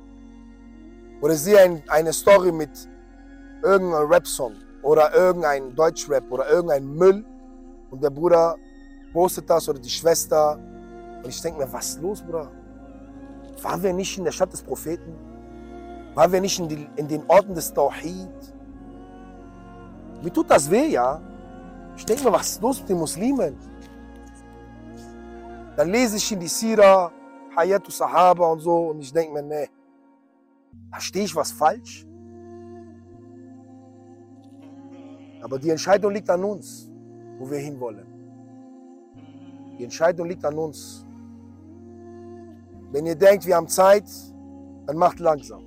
Oder 1.21 1.35
sehe 1.35 1.59
ein, 1.61 1.83
eine 1.89 2.13
Story 2.13 2.53
mit 2.53 2.89
irgendeinem 3.63 4.09
Rap-Song 4.09 4.55
oder 4.83 5.15
irgendein 5.15 5.75
Deutschrap 5.75 6.31
oder 6.31 6.49
irgendein 6.49 6.87
Müll 6.87 7.25
und 7.91 8.03
der 8.03 8.11
Bruder 8.11 8.57
postet 9.13 9.51
das 9.51 9.69
oder 9.69 9.79
die 9.79 9.91
Schwester 9.91 10.59
und 11.23 11.29
ich 11.29 11.41
denke 11.43 11.61
mir, 11.61 11.73
was 11.73 11.91
ist 11.91 12.03
los, 12.03 12.23
Bruder? 12.23 12.51
Waren 13.63 13.83
wir 13.83 13.93
nicht 13.93 14.17
in 14.17 14.25
der 14.25 14.33
Stadt 14.33 14.53
des 14.53 14.63
Propheten? 14.63 15.15
Waren 16.15 16.33
wir 16.33 16.41
nicht 16.41 16.59
in, 16.59 16.69
die, 16.69 16.89
in 16.97 17.09
den 17.09 17.23
Orten 17.27 17.55
des 17.55 17.73
Tawhid? 17.73 18.29
Mir 20.23 20.33
tut 20.33 20.51
das 20.51 20.71
weh, 20.71 20.89
ja? 20.89 21.21
Ich 21.97 22.05
denke 22.07 22.25
mir, 22.25 22.33
was 22.33 22.51
ist 22.51 22.63
los 22.63 22.81
mit 22.81 22.89
den 22.89 22.99
Muslimen? 22.99 23.57
Dann 25.77 25.91
lese 25.91 26.17
ich 26.17 26.31
in 26.33 26.41
die 26.41 26.49
Sira, 26.49 27.11
Hayatu 27.59 27.91
Sahaba 27.91 28.47
und 28.53 28.61
so 28.61 28.91
und 28.91 29.01
ich 29.01 29.13
denke 29.13 29.33
mir, 29.33 29.43
nee, 29.43 29.69
verstehe 30.91 31.25
ich 31.25 31.35
was 31.35 31.51
falsch? 31.51 32.07
Aber 35.43 35.59
die 35.59 35.71
Entscheidung 35.71 36.13
liegt 36.13 36.31
an 36.31 36.45
uns, 36.45 36.91
wo 37.39 37.51
wir 37.51 37.59
hinwollen. 37.59 38.07
Die 39.79 39.85
Entscheidung 39.85 40.29
liegt 40.29 40.45
an 40.45 40.57
uns. 40.59 41.05
Wenn 42.93 43.07
ihr 43.07 43.17
denkt, 43.17 43.45
wir 43.47 43.57
haben 43.57 43.69
Zeit, 43.69 44.09
dann 44.87 44.97
macht 44.97 45.21
langsam. 45.21 45.63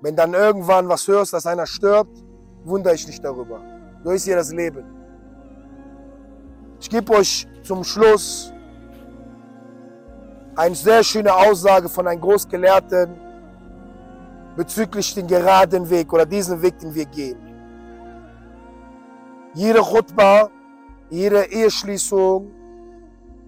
Wenn 0.00 0.16
dann 0.16 0.34
irgendwann 0.34 0.88
was 0.88 1.06
hörst, 1.08 1.32
dass 1.32 1.46
einer 1.46 1.66
stirbt, 1.66 2.24
wundere 2.64 2.94
ich 2.94 3.06
nicht 3.06 3.24
darüber. 3.24 3.60
So 4.02 4.10
ist 4.10 4.24
hier 4.24 4.36
das 4.36 4.52
Leben. 4.52 4.84
Ich 6.80 6.88
gebe 6.88 7.12
euch 7.12 7.46
zum 7.62 7.84
Schluss 7.84 8.52
eine 10.59 10.75
sehr 10.75 11.03
schöne 11.03 11.33
Aussage 11.33 11.89
von 11.89 12.07
einem 12.07 12.21
Großgelehrten 12.21 13.15
bezüglich 14.55 15.13
den 15.13 15.27
geraden 15.27 15.89
Weg 15.89 16.11
oder 16.13 16.25
diesen 16.25 16.61
Weg, 16.61 16.79
den 16.79 16.93
wir 16.95 17.05
gehen. 17.05 17.37
Jede 19.53 19.81
Chutbah, 19.81 20.49
jede 21.09 21.43
Eheschließung, 21.45 22.51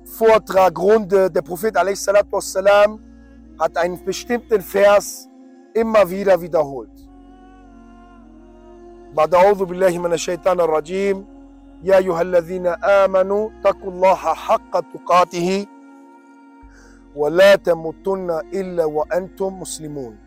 Vortrag, 0.03 0.77
Runde, 0.79 1.29
der 1.29 1.41
Prophet 1.41 1.75
wassalam, 1.75 2.99
hat 3.59 3.75
einen 3.77 4.03
bestimmten 4.03 4.61
Vers 4.61 5.27
immer 5.73 6.09
wieder 6.09 6.39
wiederholt. 6.41 6.91
بعد 9.15 9.33
أعوذ 9.33 9.65
بالله 9.65 9.97
من 9.97 10.13
الشيطان 10.13 10.59
الرجيم 10.59 11.25
يا 11.83 11.97
أيها 11.97 12.21
الذين 12.21 12.67
آمنوا 12.67 13.49
اتقوا 13.59 13.91
الله 13.91 14.15
حق 14.15 14.79
تقاته 14.93 15.65
ولا 17.15 17.55
تموتن 17.55 18.29
إلا 18.53 18.85
وأنتم 18.85 19.59
مسلمون 19.59 20.17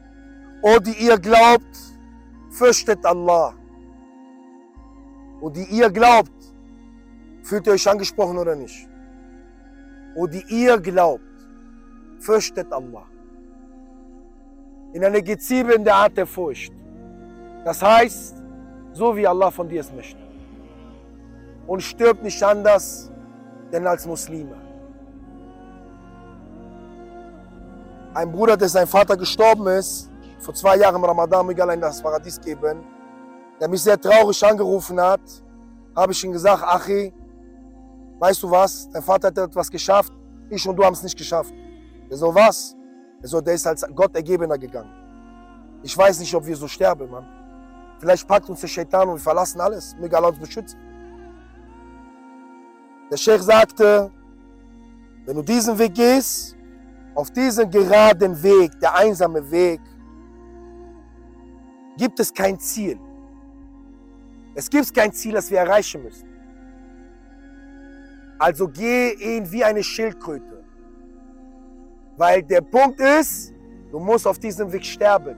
O 0.62 0.78
die 0.78 1.06
ihr 1.06 1.18
glaubt, 1.18 1.76
fürchtet 2.50 3.04
Allah. 3.06 3.54
Und 5.40 5.56
die 5.56 5.64
ihr 5.64 5.90
glaubt, 5.90 6.38
fühlt 7.42 7.66
ihr 7.66 7.72
euch 7.72 7.88
angesprochen 7.88 8.36
oder 8.36 8.54
nicht? 8.54 8.86
O 10.14 10.26
die 10.26 10.44
ihr 10.48 10.78
glaubt, 10.78 11.22
fürchtet 12.18 12.70
Allah. 12.72 13.06
In 14.92 15.02
einer 15.02 15.22
gezielenden 15.22 15.94
Art 15.94 16.16
der 16.18 16.26
Furcht. 16.26 16.74
Das 17.64 17.80
heißt, 17.80 18.36
so 18.92 19.16
wie 19.16 19.26
Allah 19.26 19.50
von 19.50 19.66
dir 19.66 19.80
es 19.80 19.90
möchte. 19.92 20.20
Und 21.66 21.80
stirbt 21.80 22.22
nicht 22.22 22.42
anders, 22.42 23.10
denn 23.72 23.86
als 23.86 24.06
Muslime. 24.06 24.63
Ein 28.15 28.31
Bruder, 28.31 28.55
der 28.55 28.69
sein 28.69 28.87
Vater 28.87 29.17
gestorben 29.17 29.67
ist, 29.67 30.09
vor 30.39 30.53
zwei 30.53 30.77
Jahren 30.77 30.95
im 30.95 31.03
Ramadan, 31.03 31.45
mir 31.45 31.61
allein 31.61 31.81
das 31.81 32.01
Paradies 32.01 32.39
geben, 32.39 32.81
der 33.59 33.67
mich 33.67 33.83
sehr 33.83 33.99
traurig 33.99 34.41
angerufen 34.41 35.01
hat, 35.01 35.19
habe 35.93 36.13
ich 36.13 36.23
ihm 36.23 36.31
gesagt, 36.31 36.63
Achi, 36.63 37.13
weißt 38.19 38.41
du 38.41 38.49
was, 38.49 38.89
dein 38.89 39.03
Vater 39.03 39.27
hat 39.27 39.37
etwas 39.37 39.69
geschafft, 39.69 40.13
ich 40.49 40.65
und 40.65 40.77
du 40.77 40.85
haben 40.85 40.93
es 40.93 41.03
nicht 41.03 41.17
geschafft. 41.17 41.53
Er 42.09 42.15
so, 42.15 42.33
was? 42.33 42.77
Er 43.21 43.27
so, 43.27 43.41
der 43.41 43.55
ist 43.55 43.67
als 43.67 43.85
Gott 43.93 44.15
ergebener 44.15 44.57
gegangen. 44.57 44.93
Ich 45.83 45.97
weiß 45.97 46.17
nicht, 46.19 46.33
ob 46.33 46.45
wir 46.45 46.55
so 46.55 46.69
sterben, 46.69 47.11
Mann. 47.11 47.27
Vielleicht 47.99 48.25
packt 48.25 48.49
uns 48.49 48.61
der 48.61 48.69
Shaitan 48.69 49.09
und 49.09 49.15
wir 49.15 49.23
verlassen 49.23 49.59
alles. 49.59 49.93
Möge 49.99 50.17
uns 50.21 50.39
beschützen. 50.39 50.79
Der 53.11 53.17
Sheikh 53.17 53.43
sagte, 53.43 54.09
wenn 55.25 55.35
du 55.35 55.41
diesen 55.41 55.77
Weg 55.77 55.93
gehst, 55.95 56.54
auf 57.15 57.31
diesen 57.31 57.69
geraden 57.71 58.41
Weg, 58.43 58.77
der 58.79 58.93
einsame 58.95 59.49
Weg, 59.49 59.81
gibt 61.97 62.19
es 62.19 62.33
kein 62.33 62.59
Ziel. 62.59 62.99
Es 64.53 64.69
gibt 64.69 64.93
kein 64.93 65.11
Ziel, 65.11 65.33
das 65.33 65.49
wir 65.49 65.59
erreichen 65.59 66.03
müssen. 66.03 66.27
Also 68.37 68.67
geh 68.67 69.13
ihn 69.13 69.49
wie 69.49 69.63
eine 69.63 69.81
Schildkröte. 69.81 70.63
Weil 72.17 72.43
der 72.43 72.61
Punkt 72.61 72.99
ist, 72.99 73.53
du 73.91 73.99
musst 73.99 74.27
auf 74.27 74.37
diesem 74.37 74.71
Weg 74.71 74.85
sterben. 74.85 75.37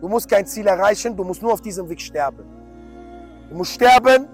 Du 0.00 0.08
musst 0.08 0.28
kein 0.28 0.44
Ziel 0.44 0.66
erreichen, 0.66 1.16
du 1.16 1.24
musst 1.24 1.40
nur 1.40 1.52
auf 1.52 1.60
diesem 1.60 1.88
Weg 1.88 2.00
sterben. 2.00 2.44
Du 3.48 3.56
musst 3.56 3.72
sterben 3.72 4.28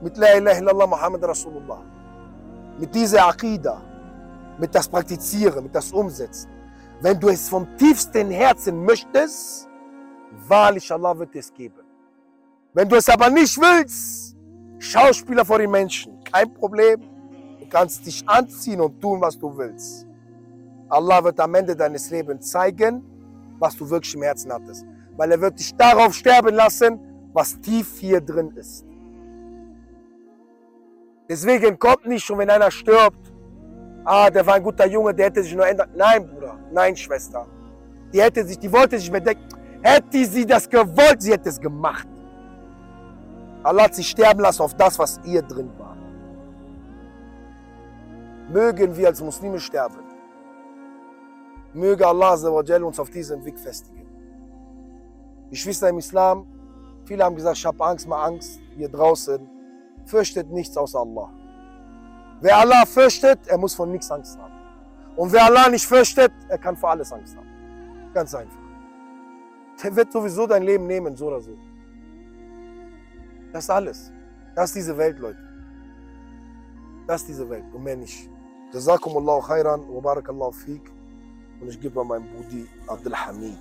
mit 0.00 0.16
La 0.16 0.36
ilaha 0.36 0.58
illallah 0.58 0.86
Muhammad 0.86 1.22
Rasulullah. 1.24 1.82
Mit 2.78 2.94
dieser 2.94 3.26
Aqidah, 3.28 3.82
mit 4.58 4.74
das 4.74 4.88
Praktizieren, 4.88 5.64
mit 5.64 5.74
das 5.74 5.92
Umsetzen. 5.92 6.50
Wenn 7.00 7.18
du 7.18 7.28
es 7.28 7.48
vom 7.48 7.66
tiefsten 7.76 8.30
Herzen 8.30 8.84
möchtest, 8.84 9.68
wahrlich 10.46 10.90
Allah 10.92 11.18
wird 11.18 11.34
es 11.34 11.52
geben. 11.52 11.82
Wenn 12.72 12.88
du 12.88 12.96
es 12.96 13.08
aber 13.08 13.28
nicht 13.28 13.58
willst, 13.58 14.36
Schauspieler 14.78 15.44
vor 15.44 15.58
den 15.58 15.70
Menschen, 15.70 16.22
kein 16.24 16.52
Problem. 16.52 17.00
Du 17.60 17.68
kannst 17.68 18.04
dich 18.06 18.28
anziehen 18.28 18.80
und 18.80 19.00
tun, 19.00 19.20
was 19.20 19.38
du 19.38 19.56
willst. 19.56 20.06
Allah 20.88 21.22
wird 21.22 21.38
am 21.40 21.54
Ende 21.54 21.76
deines 21.76 22.10
Lebens 22.10 22.50
zeigen, 22.50 23.04
was 23.58 23.76
du 23.76 23.88
wirklich 23.88 24.14
im 24.14 24.22
Herzen 24.22 24.52
hattest. 24.52 24.84
Weil 25.16 25.30
er 25.30 25.40
wird 25.40 25.58
dich 25.58 25.74
darauf 25.76 26.14
sterben 26.14 26.54
lassen, 26.54 26.98
was 27.32 27.60
tief 27.60 27.98
hier 27.98 28.20
drin 28.20 28.50
ist. 28.56 28.84
Deswegen 31.28 31.78
kommt 31.78 32.06
nicht 32.06 32.24
schon, 32.24 32.38
wenn 32.38 32.50
einer 32.50 32.70
stirbt, 32.70 33.21
ah, 34.04 34.30
der 34.30 34.46
war 34.46 34.54
ein 34.54 34.62
guter 34.62 34.86
Junge, 34.86 35.14
der 35.14 35.26
hätte 35.26 35.42
sich 35.42 35.54
nur 35.54 35.66
ändern. 35.66 35.90
Nein, 35.94 36.26
Bruder, 36.26 36.58
nein, 36.72 36.96
Schwester. 36.96 37.46
Die 38.12 38.20
hätte 38.20 38.44
sich, 38.44 38.58
die 38.58 38.72
wollte 38.72 38.98
sich 38.98 39.10
bedecken. 39.10 39.48
Hätte 39.82 40.24
sie 40.24 40.46
das 40.46 40.68
gewollt, 40.68 41.20
sie 41.20 41.32
hätte 41.32 41.48
es 41.48 41.60
gemacht. 41.60 42.06
Allah 43.62 43.84
hat 43.84 43.94
sie 43.94 44.04
sterben 44.04 44.40
lassen 44.40 44.62
auf 44.62 44.74
das, 44.74 44.98
was 44.98 45.20
ihr 45.24 45.42
drin 45.42 45.70
war. 45.78 45.96
Mögen 48.48 48.96
wir 48.96 49.08
als 49.08 49.20
Muslime 49.20 49.58
sterben. 49.58 49.98
Möge 51.72 52.06
Allah 52.06 52.34
uns 52.84 53.00
auf 53.00 53.10
diesem 53.10 53.44
Weg 53.44 53.58
festigen. 53.58 54.06
Geschwister 55.50 55.88
im 55.88 55.98
Islam, 55.98 56.46
viele 57.04 57.24
haben 57.24 57.36
gesagt, 57.36 57.56
ich 57.58 57.66
habe 57.66 57.82
Angst, 57.84 58.06
mal 58.06 58.24
Angst 58.24 58.60
hier 58.76 58.88
draußen. 58.88 59.48
Fürchtet 60.04 60.50
nichts 60.50 60.76
außer 60.76 61.00
Allah. 61.00 61.30
Wer 62.42 62.56
Allah 62.58 62.84
fürchtet, 62.84 63.46
er 63.46 63.56
muss 63.56 63.72
von 63.72 63.92
nichts 63.92 64.10
Angst 64.10 64.36
haben. 64.36 64.52
Und 65.14 65.32
wer 65.32 65.44
Allah 65.44 65.68
nicht 65.68 65.86
fürchtet, 65.86 66.32
er 66.48 66.58
kann 66.58 66.76
vor 66.76 66.90
alles 66.90 67.12
Angst 67.12 67.36
haben. 67.36 67.46
Ganz 68.12 68.34
einfach. 68.34 68.58
Der 69.80 69.94
wird 69.94 70.10
sowieso 70.10 70.46
dein 70.48 70.64
Leben 70.64 70.86
nehmen, 70.88 71.16
so 71.16 71.26
oder 71.28 71.40
so. 71.40 71.56
Das 73.52 73.62
ist 73.64 73.70
alles. 73.70 74.12
Das 74.56 74.70
ist 74.70 74.74
diese 74.74 74.98
Welt, 74.98 75.20
Leute. 75.20 75.38
Das 77.06 77.20
ist 77.20 77.28
diese 77.28 77.48
Welt 77.48 77.64
und 77.72 77.84
mehr 77.84 77.96
nicht. 77.96 78.28
Jazakumullahu 78.72 79.40
khairan 79.42 79.80
wa 79.88 80.00
barakallahu 80.00 80.50
fiqh. 80.52 80.90
Und 81.60 81.68
ich 81.68 81.80
gebe 81.80 82.02
meinem 82.04 82.26
Budi 82.32 82.68
Abdul 82.88 83.14
Hamid. 83.14 83.60